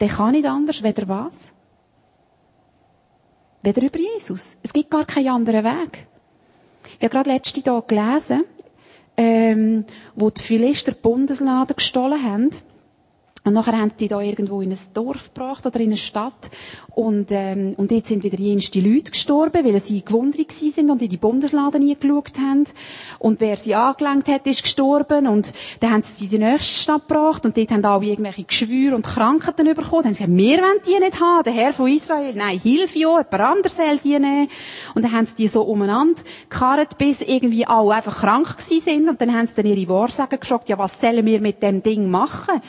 der 0.00 0.08
kann 0.08 0.32
nicht 0.32 0.46
anders, 0.46 0.82
weder 0.82 1.08
was? 1.08 1.52
Weder 3.62 3.82
über 3.82 3.98
Jesus. 3.98 4.58
Es 4.62 4.72
gibt 4.72 4.90
gar 4.90 5.04
keinen 5.04 5.28
anderen 5.28 5.64
Weg. 5.64 6.06
Ich 6.86 7.04
habe 7.04 7.08
gerade 7.08 7.30
letzte 7.30 7.62
Tag 7.62 7.88
gelesen, 7.88 8.44
ähm, 9.16 9.84
wo 10.14 10.30
die 10.30 10.42
Philister 10.42 10.92
Bundesladen 10.92 11.76
gestohlen 11.76 12.22
haben. 12.22 12.50
Und 13.46 13.52
nachher 13.52 13.78
haben 13.78 13.90
sie 13.90 13.96
die 13.96 14.08
da 14.08 14.20
irgendwo 14.20 14.60
in 14.60 14.72
ein 14.72 14.78
Dorf 14.92 15.32
gebracht 15.32 15.64
oder 15.64 15.78
in 15.78 15.90
eine 15.90 15.96
Stadt. 15.96 16.50
Und, 16.96 17.28
ähm, 17.30 17.74
und 17.76 17.92
dort 17.92 18.04
sind 18.04 18.24
wieder 18.24 18.38
jenste 18.38 18.80
Leute 18.80 19.12
gestorben, 19.12 19.64
weil 19.64 19.80
sie 19.80 20.04
gewundert 20.04 20.50
sind 20.50 20.90
und 20.90 21.00
in 21.00 21.08
die 21.08 21.16
Bundesladen 21.16 21.88
eingeschaut 21.88 22.40
haben. 22.40 22.64
Und 23.20 23.38
wer 23.38 23.56
sie 23.56 23.76
angelenkt 23.76 24.26
hat, 24.26 24.48
ist 24.48 24.64
gestorben. 24.64 25.28
Und 25.28 25.52
dann 25.78 25.92
haben 25.92 26.02
sie 26.02 26.24
in 26.24 26.30
die 26.30 26.38
nächste 26.40 26.82
Stadt 26.82 27.06
gebracht 27.06 27.44
und 27.44 27.56
dort 27.56 27.70
haben 27.70 27.84
alle 27.84 28.06
irgendwelche 28.06 28.42
Geschwüre 28.42 28.96
und 28.96 29.06
Krankheiten 29.06 29.64
bekommen. 29.64 30.02
Dann 30.02 30.06
haben 30.06 30.14
sie 30.14 30.24
gesagt, 30.24 30.36
wir 30.36 30.58
wollen 30.58 30.80
die 30.84 30.98
nicht 30.98 31.20
haben. 31.20 31.44
Der 31.44 31.52
Herr 31.52 31.72
von 31.72 31.86
Israel, 31.86 32.34
nein, 32.34 32.58
hilf 32.58 32.96
ja, 32.96 33.10
jemand 33.10 33.32
anderes 33.32 33.76
soll 33.76 33.98
die 34.02 34.18
nehmen. 34.18 34.48
Und 34.96 35.04
dann 35.04 35.12
haben 35.12 35.26
sie 35.26 35.36
die 35.36 35.46
so 35.46 35.62
umeinander 35.62 36.20
gekarrt, 36.50 36.98
bis 36.98 37.22
irgendwie 37.22 37.64
alle 37.64 37.94
einfach 37.94 38.22
krank 38.22 38.58
gewesen 38.58 38.80
sind. 38.80 39.08
Und 39.08 39.20
dann 39.20 39.32
haben 39.32 39.46
sie 39.46 39.54
dann 39.54 39.66
ihre 39.66 39.88
Wahrsager 39.88 40.38
gefragt, 40.38 40.68
ja, 40.68 40.76
was 40.78 41.00
sollen 41.00 41.24
wir 41.24 41.40
mit 41.40 41.62
dem 41.62 41.84
Ding 41.84 42.10
machen? 42.10 42.60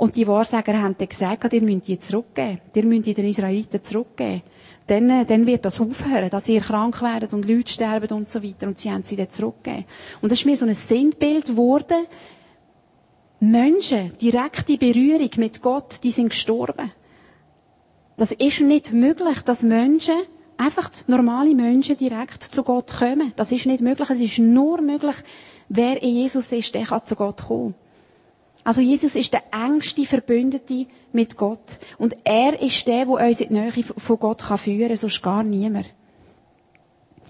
Und 0.00 0.16
die 0.16 0.26
Wahrsager 0.26 0.80
haben 0.80 0.96
dann 0.96 1.08
gesagt, 1.10 1.52
ihr 1.52 1.60
müsst 1.60 1.86
die 1.86 1.98
zurückgeben. 1.98 2.58
Ihr 2.74 2.84
müsst 2.86 3.04
die 3.04 3.12
den 3.12 3.26
Israeliten 3.26 3.82
zurückgeben. 3.82 4.40
Dann, 4.86 5.10
äh, 5.10 5.26
dann 5.26 5.46
wird 5.46 5.66
das 5.66 5.78
aufhören, 5.78 6.30
dass 6.30 6.48
ihr 6.48 6.62
krank 6.62 7.02
werdet 7.02 7.34
und 7.34 7.46
Leute 7.46 7.70
sterben 7.70 8.08
und 8.16 8.26
so 8.30 8.42
weiter. 8.42 8.66
Und 8.66 8.78
sie 8.78 8.90
haben 8.90 9.02
sie 9.02 9.16
dann 9.16 9.28
zurückgegeben. 9.28 9.84
Und 10.22 10.32
das 10.32 10.38
ist 10.38 10.46
mir 10.46 10.56
so 10.56 10.64
ein 10.64 10.72
Sinnbild 10.72 11.48
geworden. 11.48 12.06
Menschen, 13.40 14.16
direkte 14.16 14.78
Berührung 14.78 15.28
mit 15.36 15.60
Gott, 15.60 16.02
die 16.02 16.12
sind 16.12 16.30
gestorben. 16.30 16.90
Das 18.16 18.32
ist 18.32 18.62
nicht 18.62 18.94
möglich, 18.94 19.42
dass 19.42 19.62
Menschen, 19.64 20.14
einfach 20.56 20.90
normale 21.08 21.54
Menschen 21.54 21.98
direkt 21.98 22.42
zu 22.42 22.62
Gott 22.62 22.90
kommen. 22.98 23.34
Das 23.36 23.52
ist 23.52 23.66
nicht 23.66 23.82
möglich. 23.82 24.08
Es 24.08 24.22
ist 24.22 24.38
nur 24.38 24.80
möglich, 24.80 25.16
wer 25.68 26.02
in 26.02 26.14
Jesus 26.14 26.50
ist, 26.52 26.74
der 26.74 26.86
kann 26.86 27.04
zu 27.04 27.16
Gott 27.16 27.42
kommen. 27.48 27.74
Also 28.62 28.82
Jesus 28.82 29.14
ist 29.14 29.32
der 29.32 29.42
engste 29.52 30.04
Verbündete 30.04 30.86
mit 31.12 31.36
Gott. 31.36 31.78
Und 31.98 32.14
er 32.24 32.60
ist 32.60 32.86
der, 32.86 33.06
der 33.06 33.28
uns 33.28 33.40
in 33.40 33.48
die 33.48 33.54
Nähe 33.54 33.72
von 33.72 34.18
Gott 34.18 34.42
führen 34.42 34.88
kann, 34.88 34.96
sonst 34.96 35.22
gar 35.22 35.42
niemand. 35.42 35.86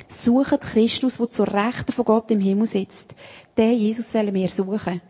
Sucht 0.08 0.60
Christus, 0.62 1.18
der 1.18 1.30
zur 1.30 1.46
Rechten 1.46 1.92
von 1.92 2.04
Gott 2.04 2.30
im 2.30 2.40
Himmel 2.40 2.66
sitzt. 2.66 3.14
Den 3.56 3.78
Jesus 3.78 4.10
sollen 4.10 4.34
wir 4.34 4.48
suchen. 4.48 5.00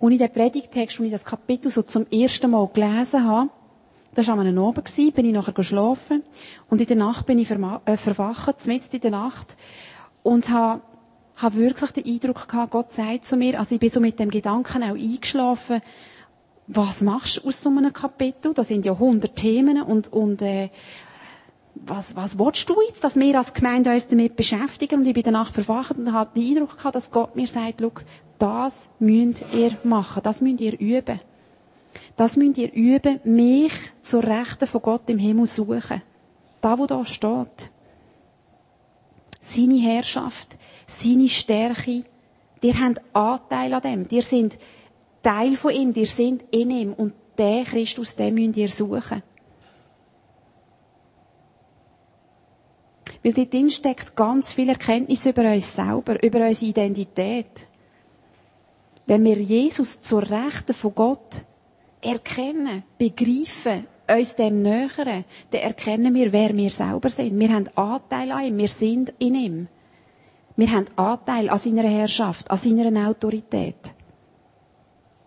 Als 0.00 0.12
ich 0.12 0.18
den 0.18 0.32
Predigtext, 0.32 0.98
als 0.98 1.06
ich 1.06 1.12
das 1.12 1.24
Kapitel 1.24 1.70
so 1.70 1.82
zum 1.82 2.06
ersten 2.10 2.50
Mal 2.50 2.68
gelesen 2.68 3.26
habe, 3.26 3.50
das 4.14 4.28
war 4.28 4.34
an 4.34 4.46
einem 4.46 4.58
Abend, 4.58 4.94
bin 5.14 5.24
ich 5.24 5.32
nachher 5.32 5.52
geschlafen. 5.52 6.22
Und 6.70 6.80
in 6.80 6.86
der 6.86 6.96
Nacht 6.96 7.26
bin 7.26 7.38
ich 7.38 7.50
äh, 7.50 7.96
verwacht, 7.96 8.66
mitten 8.66 8.94
in 8.94 9.00
der 9.00 9.10
Nacht. 9.10 9.56
Und 10.24 10.50
habe, 10.50 10.80
habe 11.36 11.54
wirklich 11.54 11.92
den 11.92 12.06
Eindruck 12.06 12.48
gehabt, 12.48 12.72
Gott 12.72 12.90
sagt 12.90 13.26
zu 13.26 13.36
mir, 13.36 13.60
also 13.60 13.76
ich 13.76 13.80
bin 13.80 13.90
so 13.90 14.00
mit 14.00 14.18
dem 14.18 14.30
Gedanken 14.30 14.82
auch 14.82 14.96
eingeschlafen, 14.96 15.80
was 16.66 17.02
machst 17.02 17.36
du 17.36 17.48
aus 17.48 17.60
so 17.60 17.68
einem 17.68 17.92
Kapitel? 17.92 18.52
Da 18.52 18.64
sind 18.64 18.84
ja 18.84 18.98
hundert 18.98 19.36
Themen 19.36 19.80
und, 19.82 20.12
und, 20.12 20.42
äh, 20.42 20.70
was, 21.74 22.16
was 22.16 22.38
willst 22.38 22.68
du 22.68 22.74
jetzt, 22.86 23.02
dass 23.02 23.16
wir 23.16 23.36
als 23.36 23.52
Gemeinde 23.52 23.90
uns 23.90 24.08
damit 24.08 24.36
beschäftigen? 24.36 25.00
Und 25.00 25.06
ich 25.06 25.14
bin 25.14 25.22
danach 25.22 25.52
verwacht 25.52 25.96
und 25.96 26.12
habe 26.12 26.30
den 26.34 26.56
Eindruck 26.56 26.76
gehabt, 26.76 26.94
dass 26.94 27.10
Gott 27.10 27.36
mir 27.36 27.46
sagt, 27.46 27.80
schau, 27.80 27.92
das 28.38 28.90
müsst 28.98 29.44
ihr 29.52 29.76
machen, 29.84 30.22
das 30.22 30.40
müsst 30.40 30.60
ihr 30.60 30.78
üben. 30.78 31.20
Das 32.16 32.36
müsst 32.36 32.58
ihr 32.58 32.72
üben, 32.72 33.20
mich 33.24 33.72
zur 34.02 34.24
Rechten 34.24 34.66
von 34.66 34.82
Gott 34.82 35.08
im 35.08 35.18
Himmel 35.18 35.46
suchen. 35.46 36.02
Da, 36.60 36.78
wo 36.78 36.86
da 36.86 37.04
steht 37.04 37.70
seine 39.44 39.80
Herrschaft, 39.80 40.56
seine 40.86 41.28
Stärke. 41.28 42.04
Dir 42.62 42.80
habt 42.80 43.00
Anteil 43.12 43.74
an 43.74 43.82
dem. 43.82 44.08
Dir 44.08 44.22
sind 44.22 44.58
Teil 45.22 45.54
von 45.56 45.72
ihm, 45.72 45.92
dir 45.92 46.06
sind 46.06 46.44
in 46.50 46.70
ihm. 46.70 46.92
Und 46.94 47.14
der 47.36 47.64
Christus, 47.64 48.16
den 48.16 48.34
müsst 48.34 48.56
ihr 48.56 48.68
suchen. 48.68 49.22
Weil 53.22 53.32
dort 53.32 53.52
drin 53.52 53.70
steckt 53.70 54.16
ganz 54.16 54.52
viel 54.52 54.68
Erkenntnis 54.68 55.24
über 55.26 55.50
uns 55.52 55.74
selber, 55.74 56.22
über 56.22 56.46
unsere 56.46 56.70
Identität. 56.70 57.66
Wenn 59.06 59.24
wir 59.24 59.36
Jesus 59.36 60.00
zur 60.00 60.22
Rechten 60.22 60.74
von 60.74 60.94
Gott 60.94 61.44
erkennen, 62.02 62.84
begreifen, 62.98 63.86
uns 64.08 64.36
dem 64.36 64.62
nähern, 64.62 65.24
dann 65.50 65.60
erkennen 65.60 66.14
wir, 66.14 66.32
wer 66.32 66.56
wir 66.56 66.70
selber 66.70 67.08
sind. 67.08 67.38
Wir 67.38 67.48
haben 67.52 67.68
Anteil 67.74 68.32
an 68.32 68.44
ihm, 68.44 68.58
wir 68.58 68.68
sind 68.68 69.12
in 69.18 69.34
ihm. 69.34 69.68
Wir 70.56 70.70
haben 70.70 70.86
Anteil 70.96 71.50
an 71.50 71.58
seiner 71.58 71.88
Herrschaft, 71.88 72.50
an 72.50 72.58
seiner 72.58 73.08
Autorität. 73.08 73.94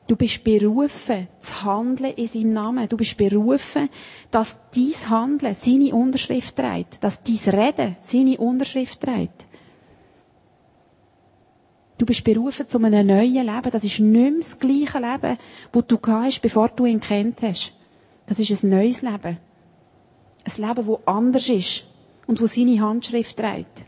Du 0.07 0.15
bist 0.15 0.41
berufen, 0.45 1.27
zu 1.39 1.63
handeln 1.63 2.13
in 2.15 2.27
seinem 2.27 2.53
Namen. 2.53 2.87
Du 2.87 2.95
bist 2.95 3.17
berufen, 3.17 3.89
dass 4.31 4.57
dies 4.73 5.09
Handeln 5.09 5.53
seine 5.53 5.93
Unterschrift 5.93 6.55
trägt, 6.55 7.03
dass 7.03 7.23
dies 7.23 7.49
Reden 7.49 7.97
seine 7.99 8.37
Unterschrift 8.37 9.01
trägt. 9.01 9.47
Du 11.97 12.05
bist 12.05 12.23
berufen 12.23 12.67
zu 12.67 12.77
einem 12.77 13.05
neuen 13.05 13.33
Leben. 13.33 13.71
Das 13.71 13.83
ist 13.83 13.99
nicht 13.99 14.01
mehr 14.01 14.31
das 14.37 14.57
gleiche 14.57 14.99
Leben, 14.99 15.37
das 15.73 15.87
du 15.87 15.99
hast, 16.07 16.41
bevor 16.41 16.69
du 16.69 16.85
ihn 16.85 17.01
kennt 17.01 17.41
hast. 17.41 17.73
Das 18.27 18.39
ist 18.39 18.63
ein 18.63 18.69
neues 18.69 19.01
Leben. 19.01 19.37
Ein 20.45 20.67
Leben, 20.67 20.87
das 20.87 21.07
anders 21.07 21.49
ist 21.49 21.85
und 22.27 22.39
wo 22.39 22.45
seine 22.45 22.79
Handschrift 22.79 23.37
trägt. 23.37 23.85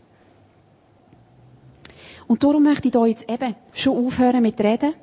Und 2.26 2.42
darum 2.42 2.62
möchte 2.62 2.88
ich 2.88 2.94
hier 2.94 3.06
jetzt 3.06 3.28
eben 3.30 3.54
schon 3.72 4.06
aufhören 4.06 4.42
mit 4.42 4.60
Reden. 4.60 4.94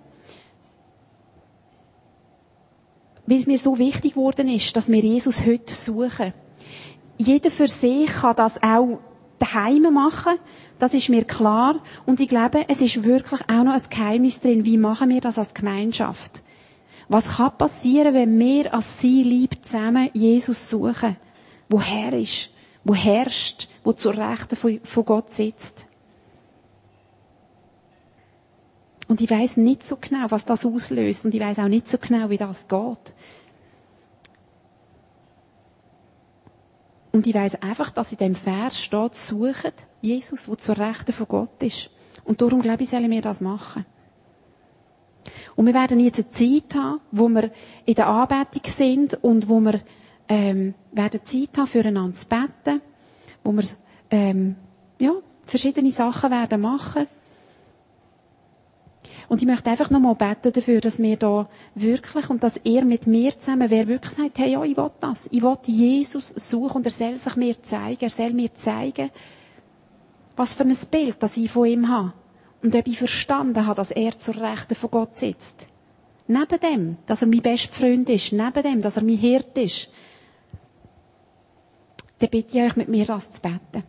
Weil 3.25 3.37
es 3.37 3.47
mir 3.47 3.57
so 3.57 3.77
wichtig 3.77 4.13
geworden 4.13 4.47
ist, 4.47 4.75
dass 4.75 4.89
wir 4.89 4.99
Jesus 4.99 5.45
heute 5.45 5.75
suchen. 5.75 6.33
Jeder 7.17 7.51
für 7.51 7.67
sich 7.67 8.07
kann 8.07 8.35
das 8.35 8.63
auch 8.63 8.99
daheim 9.39 9.93
machen. 9.93 10.33
Das 10.79 10.93
ist 10.93 11.09
mir 11.09 11.25
klar. 11.25 11.79
Und 12.05 12.21
ich 12.21 12.29
glaube, 12.29 12.65
es 12.69 12.81
ist 12.81 13.03
wirklich 13.03 13.41
auch 13.41 13.63
noch 13.63 13.73
ein 13.73 13.89
Geheimnis 13.89 14.39
drin. 14.39 14.65
Wie 14.65 14.77
machen 14.77 15.09
wir 15.09 15.21
das 15.21 15.37
als 15.37 15.53
Gemeinschaft? 15.53 16.43
Was 17.09 17.37
kann 17.37 17.57
passieren, 17.57 18.13
wenn 18.13 18.37
wir 18.37 18.73
als 18.73 18.99
sie 18.99 19.23
lieb 19.23 19.65
zusammen 19.65 20.09
Jesus 20.13 20.69
suchen, 20.69 21.15
wo 21.69 21.79
Herr 21.79 22.13
ist, 22.13 22.49
wo 22.83 22.93
herrscht, 22.93 23.69
wo 23.83 23.93
zur 23.93 24.17
Rechten 24.17 24.79
von 24.83 25.05
Gott 25.05 25.31
sitzt? 25.31 25.85
Und 29.07 29.21
ich 29.21 29.29
weiß 29.29 29.57
nicht 29.57 29.85
so 29.85 29.95
genau, 29.95 30.25
was 30.29 30.45
das 30.45 30.65
auslöst, 30.65 31.23
und 31.23 31.33
ich 31.33 31.39
weiß 31.39 31.59
auch 31.59 31.69
nicht 31.69 31.87
so 31.87 31.97
genau, 31.97 32.29
wie 32.29 32.37
das 32.37 32.67
geht. 32.67 33.13
Und 37.13 37.25
ich 37.25 37.33
weiß 37.33 37.63
einfach, 37.63 37.89
dass 37.89 38.11
in 38.11 38.17
dem 38.17 38.35
Vers 38.35 38.81
steht, 38.81 39.15
suchen 39.15 39.71
Jesus, 40.01 40.49
wo 40.49 40.55
zur 40.55 40.77
Rechten 40.77 41.13
von 41.13 41.27
Gott 41.27 41.63
ist. 41.63 41.89
Und 42.25 42.41
darum 42.41 42.61
glaube 42.61 42.83
ich, 42.83 42.89
sollen 42.89 43.09
wir 43.09 43.21
das 43.21 43.39
machen. 43.39 43.85
Und 45.57 45.65
wir 45.65 45.73
werden 45.73 45.99
jetzt 45.99 46.19
eine 46.19 46.29
Zeit 46.29 46.75
haben, 46.75 47.01
wo 47.11 47.27
wir 47.29 47.49
in 47.85 47.95
der 47.95 48.07
Anbetung 48.07 48.61
sind 48.63 49.15
und 49.23 49.49
wo 49.49 49.59
wir 49.59 49.81
ähm, 50.29 50.75
werden 50.91 51.19
Zeit 51.23 51.57
haben, 51.57 51.65
füreinander 51.67 52.13
zu 52.13 52.27
beten, 52.29 52.81
wo 53.43 53.51
wir 53.51 53.63
ähm, 54.11 54.55
ja, 54.99 55.13
verschiedene 55.41 55.91
Sachen 55.91 56.29
werden 56.29 56.61
machen. 56.61 57.07
Und 59.29 59.41
ich 59.41 59.47
möchte 59.47 59.71
einfach 59.71 59.89
nochmal 59.89 60.13
beten 60.13 60.53
dafür, 60.53 60.79
dass 60.79 60.99
wir 60.99 61.17
da 61.17 61.49
wirklich 61.73 62.29
und 62.29 62.43
dass 62.43 62.57
er 62.57 62.85
mit 62.85 63.07
mir 63.07 63.37
zusammen, 63.37 63.71
wer 63.71 63.87
wirklich 63.87 64.13
sagt, 64.13 64.37
hey, 64.37 64.51
ja, 64.51 64.63
ich 64.63 64.77
will 64.77 64.91
das. 64.99 65.27
Ich 65.31 65.41
will 65.41 65.57
Jesus 65.65 66.29
suchen 66.29 66.77
und 66.77 66.85
er 66.85 66.91
soll 66.91 67.17
sich 67.17 67.35
mir 67.35 67.61
zeigen. 67.63 68.03
Er 68.03 68.09
soll 68.11 68.31
mir 68.31 68.53
zeigen, 68.53 69.09
was 70.35 70.53
für 70.53 70.63
ein 70.63 70.77
Bild 70.91 71.17
das 71.19 71.35
ich 71.35 71.49
von 71.49 71.65
ihm 71.65 71.89
habe. 71.89 72.13
Und 72.67 72.75
ob 72.75 72.85
ich 72.85 72.97
verstanden 72.97 73.65
habe, 73.65 73.77
dass 73.77 73.91
er 73.91 74.17
zur 74.17 74.35
Rechten 74.35 74.75
von 74.75 74.91
Gott 74.91 75.15
sitzt. 75.15 75.69
Neben 76.27 76.59
dem, 76.59 76.97
dass 77.05 77.21
er 77.21 77.29
mein 77.29 77.41
bester 77.41 77.71
Freund 77.71 78.09
ist, 78.09 78.33
neben 78.33 78.61
dem, 78.61 78.81
dass 78.81 78.97
er 78.97 79.03
mein 79.03 79.15
Hirt 79.15 79.57
ist, 79.57 79.87
dann 82.19 82.29
bitte 82.29 82.57
ich 82.57 82.63
euch, 82.65 82.75
mit 82.75 82.89
mir 82.89 83.05
das 83.05 83.31
zu 83.31 83.41
beten. 83.41 83.83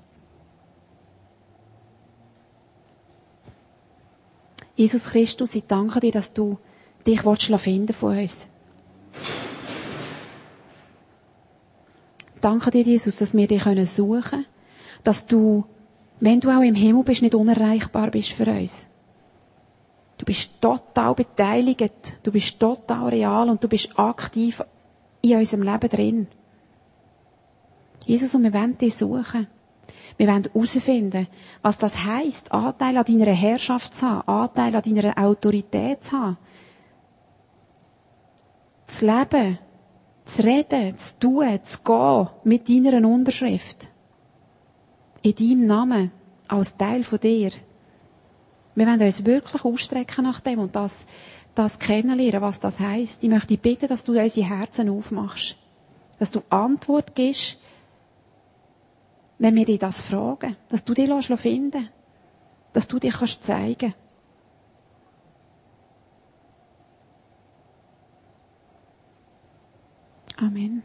Jesus 4.77 5.07
Christus, 5.07 5.57
ich 5.57 5.67
danke 5.67 5.99
dir, 5.99 6.13
dass 6.13 6.33
du 6.33 6.57
dich 7.05 7.23
finden 7.23 7.93
von 7.93 8.17
uns. 8.17 8.47
Danke 12.41 12.71
dir, 12.71 12.83
Jesus, 12.83 13.17
dass 13.17 13.37
wir 13.37 13.49
dich 13.49 13.91
suchen 13.91 14.23
können, 14.23 14.47
dass 15.03 15.27
du 15.27 15.65
wenn 16.21 16.41
du 16.41 16.51
auch 16.51 16.63
im 16.63 16.75
Himmel 16.75 17.05
bist, 17.05 17.23
nicht 17.23 17.35
unerreichbar 17.35 18.11
bist 18.11 18.33
für 18.33 18.47
uns. 18.47 18.87
Du 20.17 20.25
bist 20.25 20.61
total 20.61 21.15
beteiligt, 21.15 22.19
du 22.25 22.33
bist 22.33 22.59
total 22.59 23.09
real 23.09 23.49
und 23.49 23.63
du 23.63 23.69
bist 23.69 23.97
aktiv 23.97 24.63
in 25.23 25.37
unserem 25.37 25.63
Leben 25.63 25.89
drin. 25.89 26.27
Jesus, 28.05 28.35
und 28.35 28.43
wir 28.43 28.53
wollen 28.53 28.77
dich 28.77 28.97
suchen. 28.97 29.47
Wir 30.17 30.27
wollen 30.27 30.45
herausfinden, 30.53 31.29
was 31.63 31.79
das 31.79 32.05
heisst, 32.05 32.51
Anteil 32.51 32.97
an 32.97 33.05
deiner 33.05 33.33
Herrschaft 33.33 33.95
zu 33.95 34.09
haben, 34.09 34.27
Anteil 34.27 34.75
an 34.75 34.83
deiner 34.83 35.17
Autorität 35.17 36.03
zu 36.03 36.13
haben. 36.13 36.39
Zu 38.87 39.07
leben, 39.07 39.59
zu 40.25 40.43
reden, 40.43 40.99
zu 40.99 41.19
tun, 41.21 41.61
zu 41.63 41.79
gehen 41.85 42.29
mit 42.43 42.69
deiner 42.69 43.07
Unterschrift. 43.09 43.91
In 45.23 45.35
deinem 45.35 45.67
Namen, 45.67 46.13
als 46.49 46.77
Teil 46.77 47.05
von 47.05 47.21
dir. 47.21 47.51
Wir 48.75 48.87
wollen 48.87 49.03
uns 49.03 49.25
wirklich 49.25 49.65
ausstrecken 49.65 50.25
nach 50.25 50.41
dem 50.41 50.61
und 50.61 50.77
das, 50.77 51.07
das 51.55 51.79
kennenlernen, 51.79 52.41
was 52.41 52.61
das 52.61 52.79
heisst. 52.79 53.23
Ich 53.25 53.29
möchte 53.29 53.57
bitten, 53.57 53.89
dass 53.89 54.05
du 54.05 54.13
unsere 54.19 54.49
Herzen 54.49 54.89
aufmachst. 54.89 55.57
Dass 56.19 56.31
du 56.31 56.43
Antwort 56.51 57.15
gibst 57.15 57.59
wenn 59.39 59.55
wir 59.55 59.65
dich 59.65 59.79
das 59.79 60.01
fragen, 60.01 60.57
dass 60.69 60.85
du 60.85 60.95
dich 60.95 61.09
finden 61.37 61.89
dass 62.73 62.89
du 62.89 62.99
dich 62.99 63.15
kannst 63.15 63.45
zeigen 63.45 63.95
Amen. 70.41 70.85